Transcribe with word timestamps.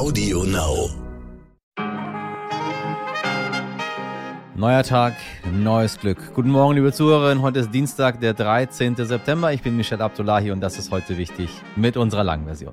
Audio 0.00 0.44
Now. 0.44 0.88
Neuer 4.56 4.82
Tag, 4.82 5.12
neues 5.52 6.00
Glück. 6.00 6.16
Guten 6.34 6.48
Morgen, 6.48 6.76
liebe 6.76 6.90
Zuhörerinnen. 6.90 7.42
Heute 7.42 7.58
ist 7.58 7.70
Dienstag, 7.70 8.18
der 8.18 8.32
13. 8.32 8.96
September. 8.96 9.52
Ich 9.52 9.60
bin 9.60 9.76
Michel 9.76 10.00
Abdullahi 10.00 10.52
und 10.52 10.62
das 10.62 10.78
ist 10.78 10.90
heute 10.90 11.18
wichtig 11.18 11.50
mit 11.76 11.98
unserer 11.98 12.24
langen 12.24 12.46
Version. 12.46 12.72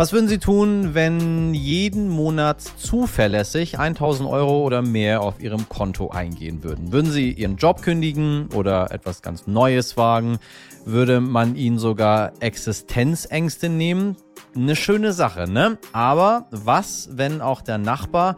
Was 0.00 0.14
würden 0.14 0.28
Sie 0.28 0.38
tun, 0.38 0.94
wenn 0.94 1.52
jeden 1.52 2.08
Monat 2.08 2.62
zuverlässig 2.62 3.78
1000 3.78 4.26
Euro 4.30 4.62
oder 4.64 4.80
mehr 4.80 5.20
auf 5.20 5.42
Ihrem 5.42 5.68
Konto 5.68 6.08
eingehen 6.08 6.64
würden? 6.64 6.90
Würden 6.90 7.10
Sie 7.10 7.30
Ihren 7.32 7.56
Job 7.58 7.82
kündigen 7.82 8.48
oder 8.54 8.92
etwas 8.92 9.20
ganz 9.20 9.46
Neues 9.46 9.98
wagen? 9.98 10.38
Würde 10.86 11.20
man 11.20 11.54
Ihnen 11.54 11.78
sogar 11.78 12.32
Existenzängste 12.40 13.68
nehmen? 13.68 14.16
Eine 14.56 14.74
schöne 14.74 15.12
Sache, 15.12 15.46
ne? 15.46 15.76
Aber 15.92 16.46
was, 16.50 17.10
wenn 17.12 17.42
auch 17.42 17.60
der 17.60 17.76
Nachbar, 17.76 18.36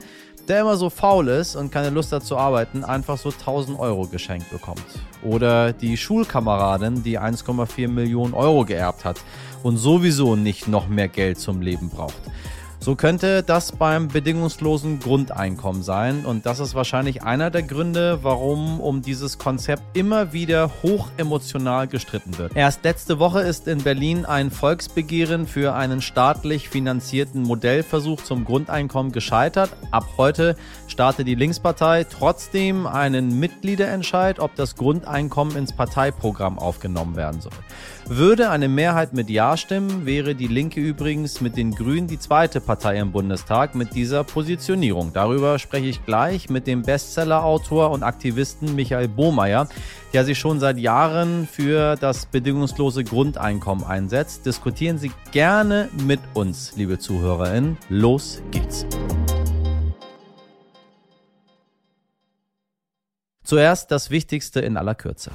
der 0.48 0.62
immer 0.62 0.77
so 0.77 0.91
faul 0.91 1.29
ist 1.29 1.55
und 1.55 1.70
keine 1.70 1.91
Lust 1.91 2.11
hat 2.11 2.25
zu 2.25 2.37
arbeiten, 2.37 2.83
einfach 2.83 3.19
so 3.19 3.29
1000 3.29 3.79
Euro 3.79 4.09
geschenkt 4.09 4.51
bekommt? 4.51 4.83
Oder 5.23 5.73
die 5.73 5.97
Schulkameradin, 5.97 7.05
die 7.05 7.20
1,4 7.20 7.87
Millionen 7.87 8.34
Euro 8.34 8.65
geerbt 8.65 9.05
hat 9.05 9.20
und 9.62 9.77
sowieso 9.77 10.37
nicht 10.37 10.69
noch 10.69 10.89
mehr 10.89 11.09
Geld 11.09 11.39
zum 11.39 11.61
Leben 11.61 11.89
braucht. 11.89 12.20
So 12.83 12.97
könnte 12.97 13.45
das 13.45 13.70
beim 13.70 14.09
bedingungslosen 14.09 14.98
Grundeinkommen 14.98 15.84
sein 15.84 16.27
und 16.27 16.47
das 16.47 16.59
ist 16.59 16.75
wahrscheinlich 16.75 17.23
einer 17.23 17.48
der 17.48 17.62
Gründe, 17.62 18.19
warum 18.23 18.80
um 18.80 19.03
dieses 19.03 19.39
Konzept 19.39 19.97
immer 19.97 20.33
wieder 20.33 20.69
hochemotional 20.83 21.87
gestritten 21.87 22.39
wird. 22.39 22.56
Erst 22.56 22.83
letzte 22.83 23.20
Woche 23.20 23.39
ist 23.43 23.69
in 23.69 23.84
Berlin 23.84 24.25
ein 24.25 24.51
Volksbegehren 24.51 25.47
für 25.47 25.75
einen 25.75 26.03
staatlich 26.03 26.69
finanzierten 26.69 27.45
Modellversuch 27.45 28.25
zum 28.25 28.45
Grundeinkommen 28.45 29.12
gescheitert. 29.12 29.70
Ab 29.92 30.08
heute 30.17 30.56
startet 30.89 31.29
die 31.29 31.36
Linkspartei 31.36 32.03
trotzdem 32.03 32.89
einen 32.89 33.39
Mitgliederentscheid, 33.39 34.41
ob 34.41 34.56
das 34.56 34.75
Grundeinkommen 34.75 35.56
ins 35.56 35.73
Parteiprogramm 35.73 36.58
aufgenommen 36.58 37.14
werden 37.14 37.41
soll. 37.41 37.53
Würde 38.14 38.50
eine 38.50 38.68
Mehrheit 38.68 39.14
mit 39.14 39.30
Ja 39.30 39.56
stimmen, 39.56 40.05
wäre 40.05 40.34
die 40.34 40.46
Linke 40.46 40.78
übrigens 40.80 41.41
mit 41.41 41.56
den 41.56 41.74
Grünen 41.74 42.08
die 42.08 42.18
zweite 42.18 42.60
Partei 42.60 42.98
im 42.98 43.10
Bundestag 43.10 43.74
mit 43.74 43.94
dieser 43.94 44.22
Positionierung. 44.22 45.14
Darüber 45.14 45.58
spreche 45.58 45.86
ich 45.86 46.05
gleich 46.05 46.50
mit 46.50 46.66
dem 46.66 46.83
Bestsellerautor 46.83 47.90
und 47.90 48.02
Aktivisten 48.02 48.74
Michael 48.74 49.08
Bohmeier, 49.08 49.66
der 50.12 50.27
sich 50.27 50.38
schon 50.38 50.60
seit 50.60 50.77
Jahren 50.77 51.48
für 51.50 51.96
das 51.96 52.27
bedingungslose 52.27 53.02
Grundeinkommen 53.02 53.83
einsetzt. 53.83 54.44
Diskutieren 54.44 54.98
Sie 54.98 55.10
gerne 55.30 55.88
mit 56.06 56.20
uns, 56.34 56.77
liebe 56.77 56.98
ZuhörerInnen. 56.98 57.78
Los 57.88 58.42
geht's. 58.50 58.84
Zuerst 63.42 63.90
das 63.90 64.10
Wichtigste 64.10 64.60
in 64.60 64.77
aller 64.77 64.94
Kürze. 64.94 65.30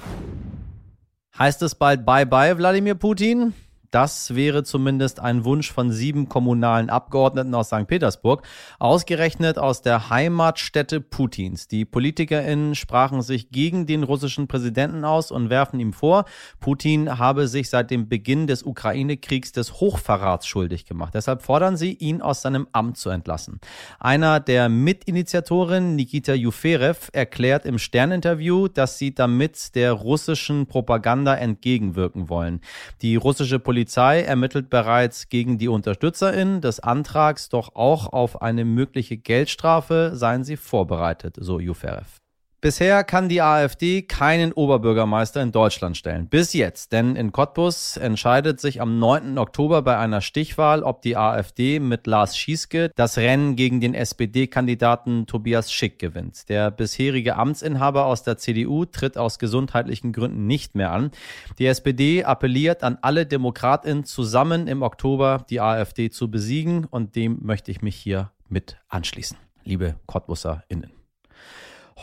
Heißt 1.39 1.61
es 1.61 1.75
bald 1.75 2.05
Bye-bye, 2.05 2.57
Wladimir 2.57 2.95
Putin? 2.95 3.53
Das 3.91 4.35
wäre 4.35 4.63
zumindest 4.63 5.19
ein 5.19 5.45
Wunsch 5.45 5.71
von 5.71 5.91
sieben 5.91 6.27
kommunalen 6.27 6.89
Abgeordneten 6.89 7.55
aus 7.55 7.67
St. 7.67 7.87
Petersburg, 7.87 8.43
ausgerechnet 8.79 9.57
aus 9.57 9.81
der 9.81 10.09
Heimatstätte 10.09 10.99
Putins. 10.99 11.67
Die 11.67 11.85
PolitikerInnen 11.85 12.75
sprachen 12.75 13.21
sich 13.21 13.49
gegen 13.49 13.85
den 13.85 14.03
russischen 14.03 14.47
Präsidenten 14.47 15.05
aus 15.05 15.31
und 15.31 15.49
werfen 15.49 15.79
ihm 15.79 15.93
vor, 15.93 16.25
Putin 16.59 17.17
habe 17.17 17.47
sich 17.47 17.69
seit 17.69 17.89
dem 17.91 18.09
Beginn 18.09 18.47
des 18.47 18.63
Ukraine-Kriegs 18.63 19.51
des 19.53 19.79
Hochverrats 19.79 20.45
schuldig 20.47 20.85
gemacht. 20.85 21.13
Deshalb 21.13 21.41
fordern 21.41 21.77
sie, 21.77 21.93
ihn 21.93 22.21
aus 22.21 22.41
seinem 22.41 22.67
Amt 22.73 22.97
zu 22.97 23.09
entlassen. 23.09 23.59
Einer 23.99 24.39
der 24.39 24.69
Mitinitiatoren, 24.69 25.95
Nikita 25.95 26.33
Juferev, 26.33 27.09
erklärt 27.13 27.65
im 27.65 27.79
Sterninterview, 27.79 28.67
dass 28.67 28.97
sie 28.97 29.15
damit 29.15 29.75
der 29.75 29.93
russischen 29.93 30.67
Propaganda 30.67 31.35
entgegenwirken 31.35 32.29
wollen. 32.29 32.61
Die 33.01 33.15
russische 33.15 33.59
Polizei 33.59 33.76
Polizei 33.77 34.23
ermittelt 34.23 34.71
bereits 34.71 35.29
gegen 35.29 35.59
die 35.59 35.67
UnterstützerInnen 35.67 36.61
des 36.61 36.79
Antrags, 36.79 37.47
doch 37.47 37.75
auch 37.75 38.11
auf 38.11 38.41
eine 38.41 38.65
mögliche 38.65 39.17
Geldstrafe 39.17 40.13
seien 40.15 40.43
sie 40.43 40.57
vorbereitet, 40.57 41.35
so 41.39 41.59
Juferev. 41.59 42.19
Bisher 42.59 43.03
kann 43.03 43.29
die 43.29 43.43
AfD 43.43 44.01
keinen 44.01 44.51
Oberbürgermeister 44.51 45.43
in 45.43 45.51
Deutschland 45.51 45.95
stellen. 45.95 46.27
Bis 46.27 46.53
jetzt. 46.53 46.91
Denn 46.91 47.15
in 47.15 47.31
Cottbus 47.31 47.97
entscheidet 47.97 48.59
sich 48.59 48.81
am 48.81 48.97
9. 48.97 49.37
Oktober 49.37 49.83
bei 49.83 49.99
einer 49.99 50.21
Stichwahl, 50.21 50.81
ob 50.81 51.03
die 51.03 51.17
AfD 51.17 51.79
mit 51.79 52.07
Lars 52.07 52.35
Schieske 52.35 52.89
das 52.95 53.19
Rennen 53.19 53.55
gegen 53.55 53.79
den 53.79 53.93
SPD-Kandidaten 53.93 55.27
Tobias 55.27 55.71
Schick 55.71 55.99
gewinnt. 55.99 56.49
Der 56.49 56.71
bisherige 56.71 57.35
Amtsinhaber 57.35 58.05
aus 58.05 58.23
der 58.23 58.37
CDU 58.39 58.85
tritt 58.85 59.19
aus 59.19 59.37
gesundheitlichen 59.37 60.11
Gründen 60.11 60.47
nicht 60.47 60.73
mehr 60.73 60.91
an. 60.91 61.11
Die 61.59 61.67
SPD 61.67 62.23
appelliert 62.23 62.81
an 62.81 62.97
alle 63.03 63.27
DemokratInnen 63.27 64.03
zusammen 64.03 64.67
im 64.67 64.81
Oktober 64.81 65.45
die 65.47 65.61
AfD 65.61 66.09
zu 66.09 66.31
besiegen 66.31 66.85
und 66.85 67.15
dem 67.15 67.37
möchte 67.43 67.69
ich 67.69 67.83
mich 67.83 67.97
hier 67.97 68.31
mit 68.49 68.77
anschließen. 68.89 69.37
Liebe 69.63 69.95
CottbusserInnen. 70.07 70.96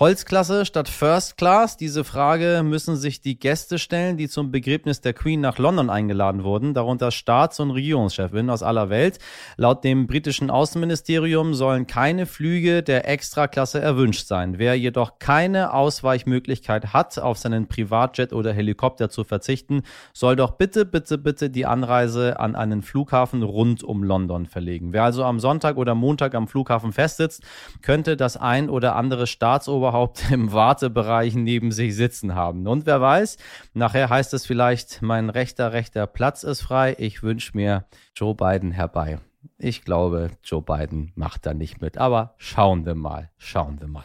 Holzklasse 0.01 0.67
statt 0.67 0.89
First 0.89 1.37
Class? 1.37 1.77
Diese 1.77 2.03
Frage 2.03 2.63
müssen 2.65 2.97
sich 2.97 3.21
die 3.21 3.39
Gäste 3.39 3.79
stellen, 3.79 4.17
die 4.17 4.29
zum 4.29 4.51
Begräbnis 4.51 5.01
der 5.01 5.13
Queen 5.13 5.41
nach 5.41 5.59
London 5.59 5.89
eingeladen 5.89 6.43
wurden, 6.43 6.75
darunter 6.75 7.13
Staats- 7.13 7.61
und 7.61 7.71
Regierungschefinnen 7.71 8.51
aus 8.51 8.65
aller 8.65 8.91
Welt. 8.91 9.21
Laut 9.57 9.85
dem 9.85 10.09
britischen 10.09 10.51
Außenministerium 10.51 11.55
sollen 11.55 11.87
keine 11.87 12.27
Flüge 12.27 12.83
der 12.83 13.09
Extraklasse 13.09 13.81
erwünscht 13.81 14.27
sein. 14.27 14.59
Wer 14.59 14.77
jedoch 14.77 15.21
keine 15.21 15.73
Ausweichmöglichkeit 15.73 16.93
hat, 16.93 17.21
auf 17.21 17.39
seinen 17.39 17.69
Privatjet 17.69 18.33
oder 18.33 18.53
Helikopter 18.53 19.11
zu 19.11 19.23
verzichten, 19.23 19.83
soll 20.13 20.35
doch 20.35 20.57
bitte, 20.57 20.87
bitte, 20.87 21.19
bitte 21.19 21.51
die 21.51 21.67
Anreise 21.67 22.41
an 22.41 22.57
einen 22.57 22.83
Flughafen 22.83 23.45
rund 23.45 23.85
um 23.85 24.03
London 24.03 24.47
verlegen. 24.47 24.93
Wer 24.93 25.05
also 25.05 25.23
am 25.23 25.39
Sonntag 25.39 25.77
oder 25.77 25.95
Montag 25.95 26.35
am 26.35 26.49
Flughafen 26.49 26.93
festsitzt, 26.93 27.45
könnte 27.81 28.17
das 28.17 28.37
ein 28.37 28.69
oder 28.69 28.97
andere 28.97 29.29
Staatsober 29.29 29.84
überhaupt 29.85 30.31
im 30.31 30.53
Wartebereich 30.53 31.35
neben 31.35 31.71
sich 31.71 31.95
sitzen 31.95 32.35
haben. 32.35 32.67
Und 32.67 32.87
wer 32.87 33.03
weiß, 33.03 33.37
nachher 33.75 34.09
heißt 34.09 34.33
es 34.33 34.47
vielleicht, 34.47 35.03
mein 35.03 35.29
rechter, 35.29 35.75
rechter 35.75 36.07
Platz 36.07 36.43
ist 36.43 36.63
frei. 36.63 36.97
Ich 36.99 37.23
wünsche 37.23 37.55
mir 37.55 37.85
Joe 38.15 38.35
Biden 38.35 38.71
herbei. 38.71 39.19
Ich 39.59 39.85
glaube, 39.85 40.31
Joe 40.43 40.63
Biden 40.63 41.13
macht 41.17 41.45
da 41.45 41.53
nicht 41.53 41.83
mit. 41.83 41.99
Aber 41.99 42.35
schauen 42.39 42.87
wir 42.87 42.95
mal, 42.95 43.31
schauen 43.37 43.79
wir 43.79 43.89
mal. 43.89 44.05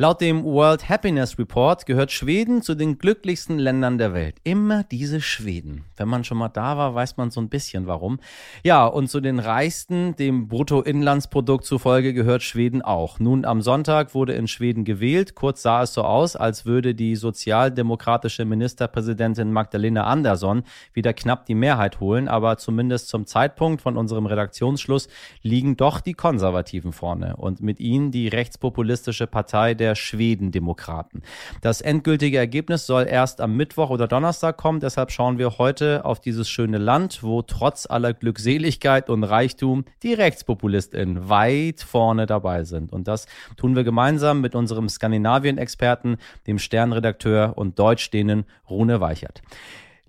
Laut 0.00 0.20
dem 0.20 0.44
World 0.44 0.88
Happiness 0.88 1.40
Report 1.40 1.84
gehört 1.84 2.12
Schweden 2.12 2.62
zu 2.62 2.76
den 2.76 2.98
glücklichsten 2.98 3.58
Ländern 3.58 3.98
der 3.98 4.14
Welt. 4.14 4.36
Immer 4.44 4.84
diese 4.84 5.20
Schweden. 5.20 5.86
Wenn 5.96 6.06
man 6.06 6.22
schon 6.22 6.38
mal 6.38 6.50
da 6.50 6.76
war, 6.76 6.94
weiß 6.94 7.16
man 7.16 7.32
so 7.32 7.40
ein 7.40 7.48
bisschen 7.48 7.88
warum. 7.88 8.20
Ja, 8.62 8.86
und 8.86 9.10
zu 9.10 9.20
den 9.20 9.40
reichsten, 9.40 10.14
dem 10.14 10.46
Bruttoinlandsprodukt 10.46 11.64
zufolge 11.64 12.14
gehört 12.14 12.44
Schweden 12.44 12.80
auch. 12.80 13.18
Nun 13.18 13.44
am 13.44 13.60
Sonntag 13.60 14.14
wurde 14.14 14.34
in 14.34 14.46
Schweden 14.46 14.84
gewählt. 14.84 15.34
Kurz 15.34 15.62
sah 15.62 15.82
es 15.82 15.94
so 15.94 16.04
aus, 16.04 16.36
als 16.36 16.64
würde 16.64 16.94
die 16.94 17.16
sozialdemokratische 17.16 18.44
Ministerpräsidentin 18.44 19.50
Magdalena 19.50 20.04
Andersson 20.04 20.62
wieder 20.92 21.12
knapp 21.12 21.44
die 21.46 21.56
Mehrheit 21.56 21.98
holen. 21.98 22.28
Aber 22.28 22.56
zumindest 22.56 23.08
zum 23.08 23.26
Zeitpunkt 23.26 23.82
von 23.82 23.96
unserem 23.96 24.26
Redaktionsschluss 24.26 25.08
liegen 25.42 25.76
doch 25.76 26.00
die 26.00 26.14
Konservativen 26.14 26.92
vorne 26.92 27.34
und 27.34 27.60
mit 27.60 27.80
ihnen 27.80 28.12
die 28.12 28.28
rechtspopulistische 28.28 29.26
Partei 29.26 29.74
der 29.74 29.87
der 29.88 29.94
Schwedendemokraten. 29.94 31.22
Das 31.62 31.80
endgültige 31.80 32.36
Ergebnis 32.36 32.86
soll 32.86 33.06
erst 33.08 33.40
am 33.40 33.56
Mittwoch 33.56 33.88
oder 33.88 34.06
Donnerstag 34.06 34.58
kommen. 34.58 34.80
Deshalb 34.80 35.10
schauen 35.10 35.38
wir 35.38 35.56
heute 35.56 36.04
auf 36.04 36.20
dieses 36.20 36.48
schöne 36.50 36.76
Land, 36.76 37.22
wo 37.22 37.40
trotz 37.40 37.86
aller 37.86 38.12
Glückseligkeit 38.12 39.08
und 39.08 39.24
Reichtum 39.24 39.86
die 40.02 40.12
RechtspopulistInnen 40.12 41.30
weit 41.30 41.80
vorne 41.80 42.26
dabei 42.26 42.64
sind. 42.64 42.92
Und 42.92 43.08
das 43.08 43.26
tun 43.56 43.76
wir 43.76 43.84
gemeinsam 43.84 44.42
mit 44.42 44.54
unserem 44.54 44.90
Skandinavien-Experten, 44.90 46.18
dem 46.46 46.58
Sternredakteur 46.58 47.54
und 47.56 47.78
Deutschdänen 47.78 48.44
Rune 48.68 49.00
Weichert. 49.00 49.40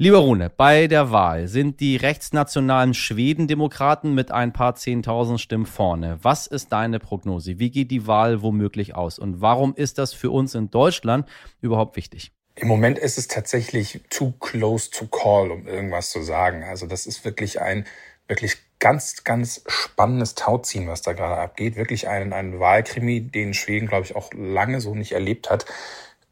Lieber 0.02 0.20
Rune, 0.20 0.50
bei 0.50 0.88
der 0.88 1.12
Wahl 1.12 1.50
sind 1.50 1.82
die 1.82 1.98
rechtsnationalen 1.98 2.94
Schwedendemokraten 2.94 4.16
mit 4.16 4.32
ein 4.32 4.54
paar 4.54 4.76
Zehntausend 4.76 5.42
Stimmen 5.42 5.66
vorne. 5.66 6.18
Was 6.22 6.48
ist 6.48 6.72
deine 6.72 7.00
Prognose? 7.00 7.60
Wie 7.60 7.70
geht 7.70 7.92
die 7.92 8.08
Wahl 8.08 8.42
womöglich 8.42 8.96
aus? 8.96 9.20
Und 9.20 9.42
warum 9.42 9.76
ist 9.76 9.98
das 9.98 10.14
für 10.14 10.32
uns 10.32 10.56
in 10.56 10.72
Deutschland 10.72 11.28
überhaupt 11.60 11.98
wichtig? 11.98 12.32
Im 12.56 12.70
Moment 12.70 12.98
ist 12.98 13.18
es 13.18 13.28
tatsächlich 13.28 14.00
too 14.10 14.32
close 14.40 14.90
to 14.90 15.06
call, 15.08 15.52
um 15.52 15.68
irgendwas 15.68 16.12
zu 16.12 16.22
sagen. 16.22 16.64
Also 16.64 16.88
das 16.88 17.06
ist 17.06 17.26
wirklich 17.26 17.60
ein 17.60 17.86
wirklich 18.30 18.56
ganz, 18.80 19.26
ganz 19.26 19.66
spannendes 19.68 20.34
Tauziehen, 20.34 20.88
was 20.88 21.02
da 21.02 21.12
gerade 21.12 21.42
abgeht. 21.42 21.76
Wirklich 21.76 22.08
ein, 22.08 22.32
ein 22.32 22.58
Wahlkrimi, 22.58 23.20
den 23.20 23.54
Schweden, 23.54 23.90
glaube 23.90 24.06
ich, 24.06 24.16
auch 24.16 24.32
lange 24.34 24.80
so 24.80 24.96
nicht 24.96 25.12
erlebt 25.12 25.50
hat. 25.50 25.66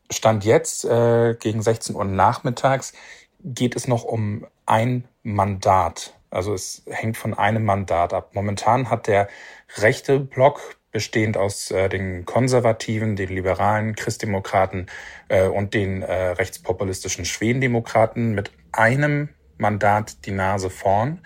Stand 0.09 0.45
jetzt 0.45 0.85
äh, 0.85 1.35
gegen 1.37 1.61
16 1.61 1.97
Uhr 1.97 2.05
nachmittags 2.05 2.93
geht 3.43 3.75
es 3.75 3.87
noch 3.87 4.03
um 4.03 4.45
ein 4.65 5.05
Mandat. 5.23 6.13
Also 6.29 6.53
es 6.53 6.83
hängt 6.87 7.17
von 7.17 7.33
einem 7.33 7.65
Mandat 7.65 8.13
ab. 8.13 8.31
Momentan 8.33 8.89
hat 8.89 9.07
der 9.07 9.27
rechte 9.77 10.19
Block 10.19 10.77
bestehend 10.91 11.37
aus 11.37 11.71
äh, 11.71 11.89
den 11.89 12.25
Konservativen, 12.25 13.15
den 13.15 13.29
liberalen 13.29 13.95
Christdemokraten 13.95 14.87
äh, 15.27 15.47
und 15.47 15.73
den 15.73 16.01
äh, 16.01 16.29
rechtspopulistischen 16.29 17.25
Schwedendemokraten 17.25 18.33
mit 18.33 18.51
einem 18.71 19.29
Mandat 19.57 20.25
die 20.25 20.31
Nase 20.31 20.69
vorn. 20.69 21.21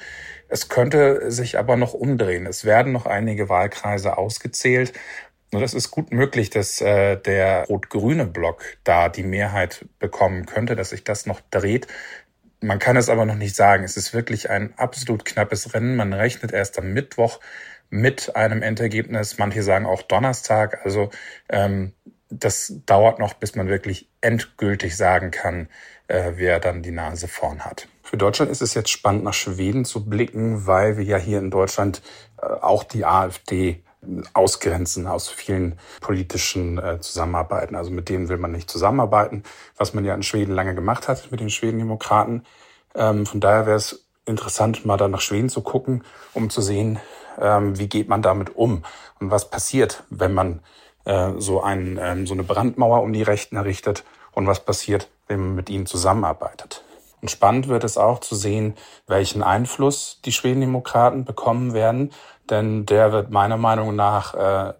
Es 0.47 0.67
könnte 0.67 1.31
sich 1.31 1.57
aber 1.57 1.77
noch 1.77 1.93
umdrehen. 1.93 2.45
Es 2.45 2.65
werden 2.65 2.91
noch 2.91 3.05
einige 3.05 3.49
Wahlkreise 3.49 4.17
ausgezählt. 4.17 4.93
Und 5.53 5.61
es 5.63 5.73
ist 5.73 5.91
gut 5.91 6.11
möglich, 6.13 6.49
dass 6.49 6.79
äh, 6.79 7.17
der 7.17 7.65
rot-grüne 7.65 8.25
Block 8.25 8.63
da 8.83 9.09
die 9.09 9.23
Mehrheit 9.23 9.85
bekommen 9.99 10.45
könnte, 10.45 10.75
dass 10.75 10.91
sich 10.91 11.03
das 11.03 11.25
noch 11.25 11.41
dreht. 11.51 11.87
Man 12.61 12.79
kann 12.79 12.95
es 12.95 13.09
aber 13.09 13.25
noch 13.25 13.35
nicht 13.35 13.55
sagen. 13.55 13.83
Es 13.83 13.97
ist 13.97 14.13
wirklich 14.13 14.49
ein 14.49 14.73
absolut 14.77 15.25
knappes 15.25 15.73
Rennen. 15.73 15.95
Man 15.97 16.13
rechnet 16.13 16.53
erst 16.53 16.79
am 16.79 16.93
Mittwoch 16.93 17.39
mit 17.89 18.35
einem 18.35 18.61
Endergebnis. 18.61 19.37
Manche 19.39 19.61
sagen 19.61 19.85
auch 19.85 20.03
Donnerstag. 20.03 20.85
Also 20.85 21.09
ähm, 21.49 21.93
das 22.29 22.73
dauert 22.85 23.19
noch, 23.19 23.33
bis 23.33 23.55
man 23.55 23.67
wirklich 23.67 24.09
endgültig 24.21 24.95
sagen 24.95 25.31
kann, 25.31 25.67
äh, 26.07 26.33
wer 26.35 26.59
dann 26.59 26.81
die 26.81 26.91
Nase 26.91 27.27
vorn 27.27 27.65
hat. 27.65 27.87
Für 28.03 28.15
Deutschland 28.15 28.51
ist 28.51 28.61
es 28.61 28.73
jetzt 28.73 28.89
spannend, 28.89 29.25
nach 29.25 29.33
Schweden 29.33 29.83
zu 29.83 30.05
blicken, 30.05 30.65
weil 30.65 30.97
wir 30.97 31.03
ja 31.03 31.17
hier 31.17 31.39
in 31.39 31.51
Deutschland 31.51 32.01
äh, 32.41 32.45
auch 32.45 32.85
die 32.85 33.05
AfD 33.05 33.83
ausgrenzen 34.33 35.07
aus 35.07 35.29
vielen 35.29 35.77
politischen 35.99 36.77
äh, 36.77 36.99
Zusammenarbeiten. 36.99 37.75
Also 37.75 37.91
mit 37.91 38.09
denen 38.09 38.29
will 38.29 38.37
man 38.37 38.51
nicht 38.51 38.69
zusammenarbeiten, 38.69 39.43
was 39.77 39.93
man 39.93 40.05
ja 40.05 40.15
in 40.15 40.23
Schweden 40.23 40.53
lange 40.53 40.73
gemacht 40.73 41.07
hat 41.07 41.31
mit 41.31 41.39
den 41.39 41.49
Schwedendemokraten. 41.49 42.45
Ähm, 42.95 43.25
von 43.25 43.39
daher 43.39 43.65
wäre 43.65 43.77
es 43.77 44.05
interessant, 44.25 44.85
mal 44.85 44.97
da 44.97 45.07
nach 45.07 45.21
Schweden 45.21 45.49
zu 45.49 45.61
gucken, 45.61 46.03
um 46.33 46.49
zu 46.49 46.61
sehen, 46.61 46.99
ähm, 47.39 47.77
wie 47.77 47.87
geht 47.87 48.09
man 48.09 48.21
damit 48.21 48.55
um 48.55 48.83
und 49.19 49.31
was 49.31 49.49
passiert, 49.49 50.03
wenn 50.09 50.33
man 50.33 50.61
äh, 51.05 51.31
so, 51.37 51.61
ein, 51.61 51.99
ähm, 52.01 52.27
so 52.27 52.33
eine 52.33 52.43
Brandmauer 52.43 53.01
um 53.01 53.13
die 53.13 53.23
Rechten 53.23 53.55
errichtet 53.55 54.03
und 54.31 54.47
was 54.47 54.63
passiert, 54.65 55.09
wenn 55.27 55.39
man 55.39 55.55
mit 55.55 55.69
ihnen 55.69 55.85
zusammenarbeitet. 55.85 56.83
Und 57.21 57.29
spannend 57.29 57.67
wird 57.67 57.83
es 57.83 57.97
auch 57.97 58.19
zu 58.19 58.35
sehen, 58.35 58.75
welchen 59.07 59.43
Einfluss 59.43 60.19
die 60.25 60.31
Schwedendemokraten 60.31 61.23
bekommen 61.23 61.73
werden, 61.73 62.11
denn 62.51 62.85
der 62.85 63.11
wird 63.11 63.31
meiner 63.31 63.57
Meinung 63.57 63.95
nach 63.95 64.33
äh, 64.33 64.73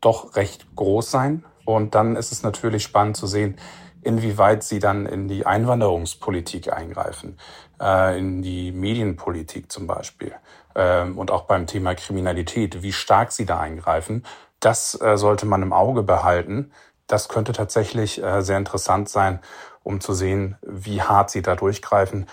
doch 0.00 0.36
recht 0.36 0.74
groß 0.74 1.10
sein. 1.10 1.44
Und 1.64 1.94
dann 1.94 2.16
ist 2.16 2.32
es 2.32 2.42
natürlich 2.42 2.82
spannend 2.82 3.16
zu 3.16 3.26
sehen, 3.26 3.58
inwieweit 4.02 4.64
sie 4.64 4.78
dann 4.78 5.06
in 5.06 5.28
die 5.28 5.46
Einwanderungspolitik 5.46 6.72
eingreifen, 6.72 7.38
äh, 7.80 8.18
in 8.18 8.42
die 8.42 8.72
Medienpolitik 8.72 9.70
zum 9.70 9.86
Beispiel 9.86 10.32
äh, 10.74 11.04
und 11.04 11.30
auch 11.30 11.42
beim 11.42 11.66
Thema 11.66 11.94
Kriminalität, 11.94 12.82
wie 12.82 12.92
stark 12.92 13.30
sie 13.30 13.46
da 13.46 13.60
eingreifen. 13.60 14.24
Das 14.58 15.00
äh, 15.00 15.16
sollte 15.16 15.46
man 15.46 15.62
im 15.62 15.72
Auge 15.72 16.02
behalten. 16.02 16.72
Das 17.06 17.28
könnte 17.28 17.52
tatsächlich 17.52 18.22
äh, 18.22 18.40
sehr 18.42 18.58
interessant 18.58 19.08
sein 19.08 19.40
um 19.82 20.00
zu 20.00 20.14
sehen, 20.14 20.56
wie 20.62 21.02
hart 21.02 21.30
sie 21.30 21.42
da 21.42 21.56
durchgreifen 21.56 22.26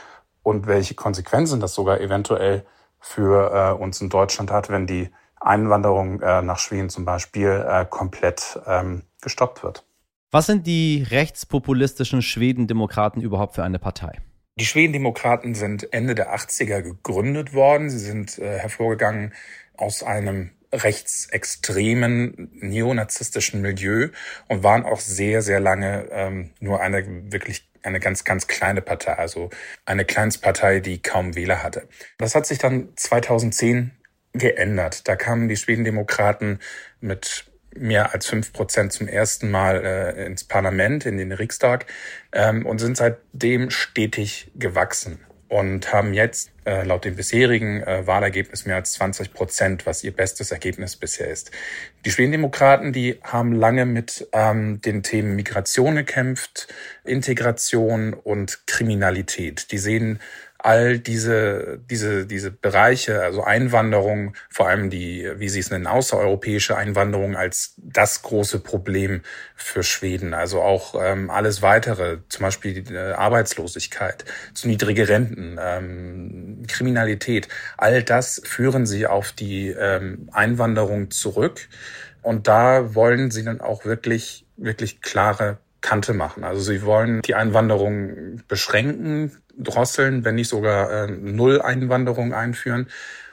und 0.43 0.67
welche 0.67 0.95
Konsequenzen 0.95 1.59
das 1.59 1.73
sogar 1.73 1.99
eventuell 1.99 2.65
für 3.07 3.51
äh, 3.54 3.81
uns 3.81 4.01
in 4.01 4.09
Deutschland 4.09 4.51
hat, 4.51 4.69
wenn 4.69 4.88
die 4.88 5.09
Einwanderung 5.39 6.21
äh, 6.21 6.42
nach 6.42 6.59
Schweden 6.59 6.89
zum 6.89 7.06
Beispiel 7.06 7.65
äh, 7.68 7.86
komplett 7.89 8.59
ähm, 8.68 9.04
gestoppt 9.21 9.63
wird. 9.63 9.86
Was 10.31 10.45
sind 10.45 10.68
die 10.68 11.06
rechtspopulistischen 11.09 12.21
Schwedendemokraten 12.21 13.21
überhaupt 13.21 13.56
für 13.56 13.63
eine 13.63 13.80
Partei? 13.80 14.19
Die 14.59 14.65
Schwedendemokraten 14.65 15.56
sind 15.56 15.94
Ende 15.94 16.15
der 16.15 16.36
80er 16.36 16.81
gegründet 16.81 17.54
worden. 17.54 17.89
Sie 17.89 18.00
sind 18.00 18.39
äh, 18.39 18.57
hervorgegangen 18.57 19.33
aus 19.77 20.04
einem 20.04 20.51
rechtsextremen 20.74 22.50
neonazistischen 22.54 23.62
Milieu 23.62 24.09
und 24.48 24.63
waren 24.63 24.83
auch 24.83 25.00
sehr, 25.00 25.42
sehr 25.42 25.59
lange 25.59 26.07
ähm, 26.12 26.51
nur 26.59 26.81
eine 26.81 27.31
wirklich 27.31 27.69
eine 27.87 27.99
ganz, 27.99 28.23
ganz 28.23 28.47
kleine 28.47 28.81
Partei, 28.81 29.13
also 29.13 29.49
eine 29.85 30.05
Kleinstpartei, 30.05 30.79
die 30.79 31.01
kaum 31.01 31.35
Wähler 31.35 31.63
hatte. 31.63 31.87
Das 32.17 32.35
hat 32.35 32.45
sich 32.45 32.59
dann 32.59 32.89
2010 32.95 33.91
geändert. 34.33 35.07
Da 35.07 35.15
kamen 35.15 35.47
die 35.47 35.57
Schwedendemokraten 35.57 36.59
mit 36.99 37.45
mehr 37.75 38.13
als 38.13 38.27
fünf 38.27 38.53
Prozent 38.53 38.91
zum 38.91 39.07
ersten 39.07 39.49
Mal 39.49 39.83
äh, 39.85 40.25
ins 40.25 40.43
Parlament, 40.43 41.05
in 41.05 41.17
den 41.17 41.31
Riksdag 41.31 41.85
ähm, 42.31 42.65
und 42.65 42.79
sind 42.79 42.97
seitdem 42.97 43.69
stetig 43.69 44.51
gewachsen 44.55 45.19
und 45.49 45.94
haben 45.94 46.13
jetzt 46.13 46.51
äh, 46.65 46.83
laut 46.83 47.05
dem 47.05 47.15
bisherigen 47.15 47.81
äh, 47.83 48.05
Wahlergebnis 48.05 48.65
mehr 48.65 48.75
als 48.75 48.94
20 48.94 49.33
Prozent, 49.33 49.85
was 49.85 50.03
ihr 50.03 50.11
bestes 50.11 50.51
Ergebnis 50.51 50.95
bisher 50.95 51.27
ist. 51.27 51.51
Die 52.05 52.11
Schwedendemokraten, 52.11 52.91
die 52.91 53.19
haben 53.23 53.53
lange 53.53 53.85
mit 53.85 54.27
ähm, 54.33 54.81
den 54.81 55.03
Themen 55.03 55.35
Migration 55.35 55.95
gekämpft, 55.95 56.67
Integration 57.05 58.13
und 58.13 58.67
Kriminalität. 58.67 59.71
Die 59.71 59.77
sehen 59.77 60.19
all 60.59 61.00
diese, 61.00 61.80
diese, 61.89 62.25
diese 62.25 62.51
Bereiche, 62.51 63.21
also 63.21 63.44
Einwanderung, 63.44 64.33
vor 64.50 64.68
allem 64.68 64.89
die, 64.89 65.30
wie 65.38 65.50
Sie 65.50 65.59
es 65.59 65.69
nennen, 65.69 65.88
außereuropäische 65.88 66.75
Einwanderung 66.75 67.36
als 67.36 67.75
das 67.77 68.21
große 68.24 68.59
Problem 68.59 69.21
für 69.56 69.83
Schweden. 69.83 70.33
Also 70.33 70.62
auch 70.62 70.95
ähm, 71.00 71.30
alles 71.30 71.62
weitere, 71.62 72.18
zum 72.30 72.44
Beispiel 72.44 72.81
die 72.81 72.94
äh, 72.94 73.13
Arbeitslosigkeit, 73.13 74.25
zu 74.54 74.68
niedrige 74.68 75.07
Renten, 75.07 75.57
ähm, 75.59 76.63
Kriminalität, 76.68 77.48
all 77.77 78.04
das 78.04 78.42
führen 78.44 78.86
sie 78.86 79.06
auf 79.06 79.31
die 79.31 79.69
ähm, 79.69 80.30
Einwanderung 80.31 81.12
zurück. 81.12 81.68
Und 82.24 82.48
da 82.48 82.95
wollen 82.95 83.31
sie 83.31 83.44
dann 83.44 83.62
auch 83.62 83.86
wirklich, 83.86 84.45
wirklich 84.57 85.01
klare 85.01 85.59
Kante 85.81 86.13
machen. 86.13 86.44
Also 86.44 86.59
sie 86.62 86.81
wollen 86.83 87.21
die 87.21 87.36
Einwanderung 87.36 88.42
beschränken, 88.48 89.31
drosseln, 89.57 90.24
wenn 90.25 90.36
nicht 90.36 90.50
sogar 90.50 90.92
äh, 90.92 91.07
Null 91.07 91.62
Einwanderung 91.62 92.33
einführen. 92.33 92.88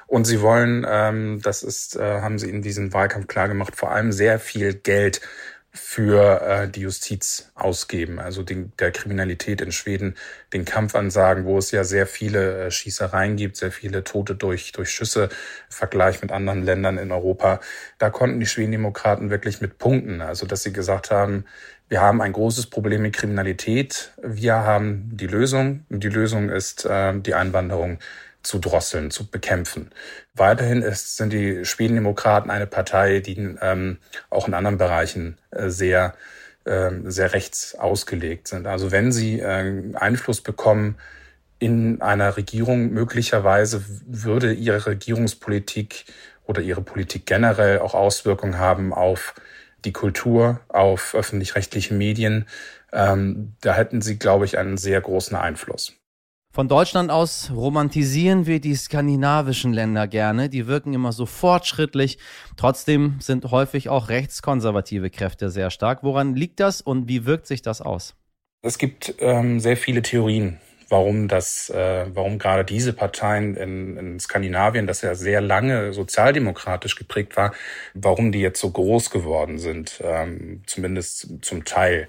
Und 0.06 0.26
sie 0.26 0.41
wollen, 0.41 0.87
ähm, 0.88 1.41
das 1.43 1.62
ist, 1.62 1.97
äh, 1.97 2.21
haben 2.21 2.38
sie 2.38 2.50
in 2.50 2.62
diesem 2.62 2.93
Wahlkampf 2.93 3.26
klargemacht, 3.26 3.75
vor 3.76 3.91
allem 3.91 4.12
sehr 4.12 4.38
viel 4.38 4.75
Geld 4.75 5.21
für 5.76 6.41
äh, 6.41 6.69
die 6.69 6.82
Justiz 6.82 7.50
ausgeben, 7.56 8.21
also 8.21 8.44
den, 8.44 8.73
der 8.79 8.93
Kriminalität 8.93 9.61
in 9.61 9.73
Schweden, 9.73 10.15
den 10.53 10.65
Kampf 10.65 10.94
ansagen, 10.94 11.47
wo 11.47 11.59
es 11.59 11.73
ja 11.73 11.83
sehr 11.83 12.07
viele 12.07 12.66
äh, 12.66 12.71
Schießereien 12.71 13.35
gibt, 13.35 13.57
sehr 13.57 13.73
viele 13.73 14.04
Tote 14.04 14.37
durch, 14.37 14.71
durch 14.71 14.90
Schüsse, 14.90 15.31
Vergleich 15.69 16.23
mit 16.23 16.31
anderen 16.31 16.62
Ländern 16.62 16.97
in 16.97 17.11
Europa. 17.11 17.59
Da 17.99 18.11
konnten 18.11 18.38
die 18.38 18.47
Schwedendemokraten 18.47 19.31
wirklich 19.31 19.61
mit 19.61 19.78
punkten, 19.78 20.21
also 20.21 20.47
dass 20.47 20.62
sie 20.62 20.73
gesagt 20.73 21.11
haben, 21.11 21.45
wir 21.88 22.00
haben 22.00 22.23
ein 22.23 22.33
großes 22.33 22.67
Problem 22.67 23.03
mit 23.03 23.14
Kriminalität. 23.14 24.12
Wir 24.23 24.55
haben 24.55 25.11
die 25.12 25.26
Lösung. 25.26 25.85
Die 25.91 26.09
Lösung 26.09 26.49
ist 26.49 26.85
äh, 26.87 27.19
die 27.21 27.35
Einwanderung 27.35 27.99
zu 28.43 28.59
drosseln, 28.59 29.11
zu 29.11 29.31
bekämpfen. 29.31 29.91
Weiterhin 30.35 30.83
ist, 30.83 31.17
sind 31.17 31.33
die 31.33 31.64
Schwedendemokraten 31.64 32.50
eine 32.50 32.67
Partei, 32.67 33.21
die 33.21 33.57
ähm, 33.61 33.99
auch 34.31 34.47
in 34.49 34.55
anderen 34.55 34.79
Bereichen 34.79 35.38
äh, 35.50 35.69
sehr, 35.69 36.14
äh, 36.64 36.91
sehr 37.05 37.33
rechts 37.33 37.75
ausgelegt 37.75 38.49
sind. 38.49 38.67
Also 38.67 38.91
wenn 38.91 39.12
sie 39.12 39.41
äh, 39.41 39.95
Einfluss 39.95 40.41
bekommen 40.41 40.97
in 41.59 42.03
einer 42.03 42.37
Regierung, 42.37 42.91
möglicherweise 42.93 43.85
würde 44.07 44.53
ihre 44.53 44.87
Regierungspolitik 44.87 46.05
oder 46.45 46.61
ihre 46.61 46.83
Politik 46.83 47.26
generell 47.26 47.79
auch 47.79 47.95
Auswirkungen 47.95 48.59
haben 48.59 48.93
auf 48.93 49.35
die 49.85 49.93
Kultur, 49.93 50.61
auf 50.69 51.14
öffentlich-rechtliche 51.14 51.95
Medien. 51.95 52.47
Ähm, 52.93 53.55
da 53.61 53.75
hätten 53.75 54.00
sie, 54.03 54.19
glaube 54.19 54.45
ich, 54.45 54.59
einen 54.59 54.76
sehr 54.76 55.00
großen 55.00 55.37
Einfluss. 55.37 55.95
Von 56.55 56.69
Deutschland 56.69 57.11
aus 57.11 57.50
romantisieren 57.53 58.47
wir 58.47 58.61
die 58.61 58.76
skandinavischen 58.76 59.73
Länder 59.73 60.07
gerne. 60.07 60.49
Die 60.49 60.69
wirken 60.69 60.95
immer 60.95 61.11
so 61.11 61.26
fortschrittlich. 61.26 62.19
Trotzdem 62.57 63.17
sind 63.19 63.50
häufig 63.50 63.88
auch 63.88 64.09
rechtskonservative 64.09 65.11
Kräfte 65.11 65.50
sehr 65.50 65.71
stark. 65.71 66.05
Woran 66.05 66.37
liegt 66.37 66.61
das 66.61 66.81
und 66.81 67.09
wie 67.09 67.26
wirkt 67.26 67.49
sich 67.49 67.62
das 67.62 67.81
aus? 67.81 68.14
Es 68.62 68.79
gibt 68.79 69.17
ähm, 69.19 69.59
sehr 69.59 69.76
viele 69.76 70.00
Theorien 70.03 70.61
warum 70.88 71.29
das, 71.29 71.71
äh, 71.71 72.07
warum 72.12 72.38
gerade 72.38 72.64
diese 72.64 72.93
Parteien 72.93 73.57
in, 73.57 73.97
in 73.97 74.21
Skandinavien, 74.21 74.87
das 74.87 75.03
ja 75.03 75.14
sehr 75.14 75.41
lange 75.41 75.93
sozialdemokratisch 75.93 76.97
geprägt 76.97 77.37
war, 77.37 77.53
warum 77.95 78.33
die 78.33 78.41
jetzt 78.41 78.61
so 78.61 78.71
groß 78.71 79.11
geworden 79.11 79.59
sind, 79.59 80.00
ähm, 80.05 80.62
zumindest 80.67 81.29
zum 81.43 81.64
Teil. 81.64 82.09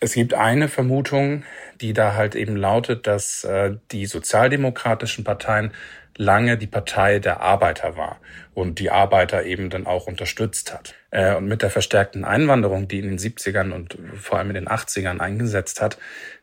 Es 0.00 0.14
gibt 0.14 0.34
eine 0.34 0.68
Vermutung, 0.68 1.44
die 1.80 1.92
da 1.92 2.14
halt 2.14 2.34
eben 2.34 2.56
lautet, 2.56 3.06
dass 3.06 3.44
äh, 3.44 3.76
die 3.90 4.06
sozialdemokratischen 4.06 5.24
Parteien 5.24 5.72
lange 6.16 6.56
die 6.56 6.66
Partei 6.66 7.18
der 7.18 7.40
Arbeiter 7.40 7.96
war 7.96 8.20
und 8.54 8.78
die 8.78 8.90
Arbeiter 8.90 9.44
eben 9.44 9.70
dann 9.70 9.86
auch 9.86 10.06
unterstützt 10.06 10.72
hat. 10.72 10.94
Äh, 11.10 11.34
und 11.34 11.46
mit 11.46 11.62
der 11.62 11.70
verstärkten 11.70 12.24
Einwanderung, 12.24 12.88
die 12.88 13.00
in 13.00 13.08
den 13.08 13.18
70ern 13.18 13.72
und 13.72 13.98
vor 14.14 14.38
allem 14.38 14.50
in 14.50 14.54
den 14.54 14.68
80ern 14.68 15.18
eingesetzt 15.18 15.80
hat, 15.80 15.98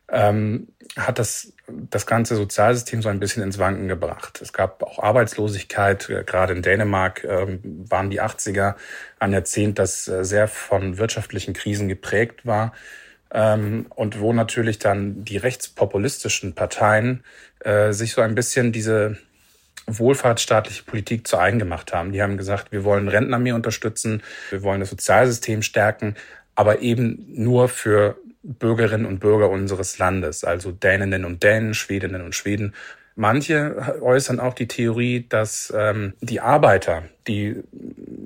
ähm, 0.08 0.68
hat 0.96 1.18
das 1.18 1.52
das 1.68 2.06
ganze 2.06 2.36
Sozialsystem 2.36 3.02
so 3.02 3.08
ein 3.08 3.20
bisschen 3.20 3.42
ins 3.42 3.58
Wanken 3.58 3.88
gebracht. 3.88 4.40
Es 4.42 4.52
gab 4.52 4.82
auch 4.82 4.98
Arbeitslosigkeit. 4.98 6.06
Gerade 6.26 6.52
in 6.52 6.62
Dänemark 6.62 7.24
ähm, 7.24 7.60
waren 7.88 8.10
die 8.10 8.20
80er 8.20 8.74
ein 9.18 9.32
Jahrzehnt, 9.32 9.78
das 9.78 10.06
äh, 10.08 10.24
sehr 10.24 10.48
von 10.48 10.98
wirtschaftlichen 10.98 11.54
Krisen 11.54 11.88
geprägt 11.88 12.44
war 12.44 12.72
ähm, 13.32 13.86
und 13.90 14.20
wo 14.20 14.32
natürlich 14.32 14.78
dann 14.78 15.24
die 15.24 15.38
rechtspopulistischen 15.38 16.54
Parteien 16.54 17.24
äh, 17.60 17.92
sich 17.92 18.12
so 18.12 18.20
ein 18.20 18.34
bisschen 18.34 18.72
diese 18.72 19.16
wohlfahrtsstaatliche 19.86 20.84
Politik 20.84 21.26
zu 21.26 21.38
eigen 21.38 21.58
gemacht 21.58 21.92
haben. 21.92 22.12
Die 22.12 22.22
haben 22.22 22.36
gesagt, 22.36 22.70
wir 22.70 22.84
wollen 22.84 23.08
Rentner 23.08 23.38
mehr 23.38 23.54
unterstützen, 23.54 24.22
wir 24.50 24.62
wollen 24.62 24.80
das 24.80 24.90
Sozialsystem 24.90 25.62
stärken, 25.62 26.14
aber 26.54 26.80
eben 26.80 27.24
nur 27.28 27.68
für 27.68 28.16
Bürgerinnen 28.42 29.06
und 29.06 29.20
Bürger 29.20 29.50
unseres 29.50 29.98
Landes, 29.98 30.44
also 30.44 30.72
Däninnen 30.72 31.24
und 31.24 31.42
Dänen, 31.42 31.74
Schwedinnen 31.74 32.22
und 32.22 32.34
Schweden. 32.34 32.74
Manche 33.14 33.98
äußern 34.00 34.40
auch 34.40 34.54
die 34.54 34.68
Theorie, 34.68 35.26
dass 35.28 35.72
ähm, 35.76 36.14
die 36.20 36.40
Arbeiter, 36.40 37.04
die 37.28 37.62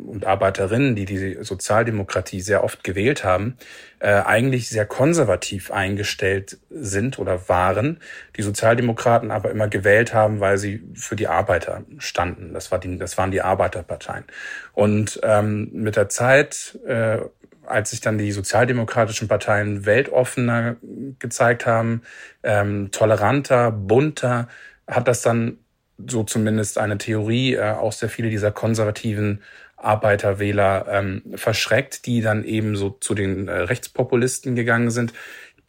und 0.06 0.24
Arbeiterinnen, 0.24 0.94
die 0.94 1.04
die 1.04 1.38
Sozialdemokratie 1.42 2.40
sehr 2.40 2.62
oft 2.62 2.84
gewählt 2.84 3.24
haben, 3.24 3.56
äh, 3.98 4.12
eigentlich 4.12 4.68
sehr 4.68 4.86
konservativ 4.86 5.72
eingestellt 5.72 6.58
sind 6.70 7.18
oder 7.18 7.48
waren. 7.48 8.00
Die 8.36 8.42
Sozialdemokraten 8.42 9.30
aber 9.32 9.50
immer 9.50 9.68
gewählt 9.68 10.14
haben, 10.14 10.38
weil 10.38 10.56
sie 10.56 10.82
für 10.94 11.16
die 11.16 11.26
Arbeiter 11.26 11.82
standen. 11.98 12.54
Das, 12.54 12.70
war 12.70 12.78
die, 12.78 12.96
das 12.96 13.18
waren 13.18 13.32
die 13.32 13.42
Arbeiterparteien. 13.42 14.24
Und 14.72 15.20
ähm, 15.24 15.70
mit 15.72 15.96
der 15.96 16.08
Zeit 16.08 16.78
äh, 16.86 17.18
als 17.66 17.90
sich 17.90 18.00
dann 18.00 18.18
die 18.18 18.32
sozialdemokratischen 18.32 19.28
Parteien 19.28 19.86
weltoffener 19.86 20.76
gezeigt 21.18 21.66
haben, 21.66 22.02
ähm, 22.42 22.90
toleranter, 22.92 23.70
bunter, 23.70 24.48
hat 24.86 25.08
das 25.08 25.22
dann 25.22 25.58
so 26.06 26.24
zumindest 26.24 26.78
eine 26.78 26.98
Theorie 26.98 27.54
äh, 27.54 27.72
auch 27.72 27.92
sehr 27.92 28.08
viele 28.08 28.30
dieser 28.30 28.52
konservativen 28.52 29.42
Arbeiterwähler 29.76 30.86
ähm, 30.88 31.22
verschreckt, 31.34 32.06
die 32.06 32.20
dann 32.20 32.44
eben 32.44 32.76
so 32.76 32.90
zu 32.90 33.14
den 33.14 33.48
äh, 33.48 33.52
Rechtspopulisten 33.52 34.54
gegangen 34.56 34.90
sind, 34.90 35.12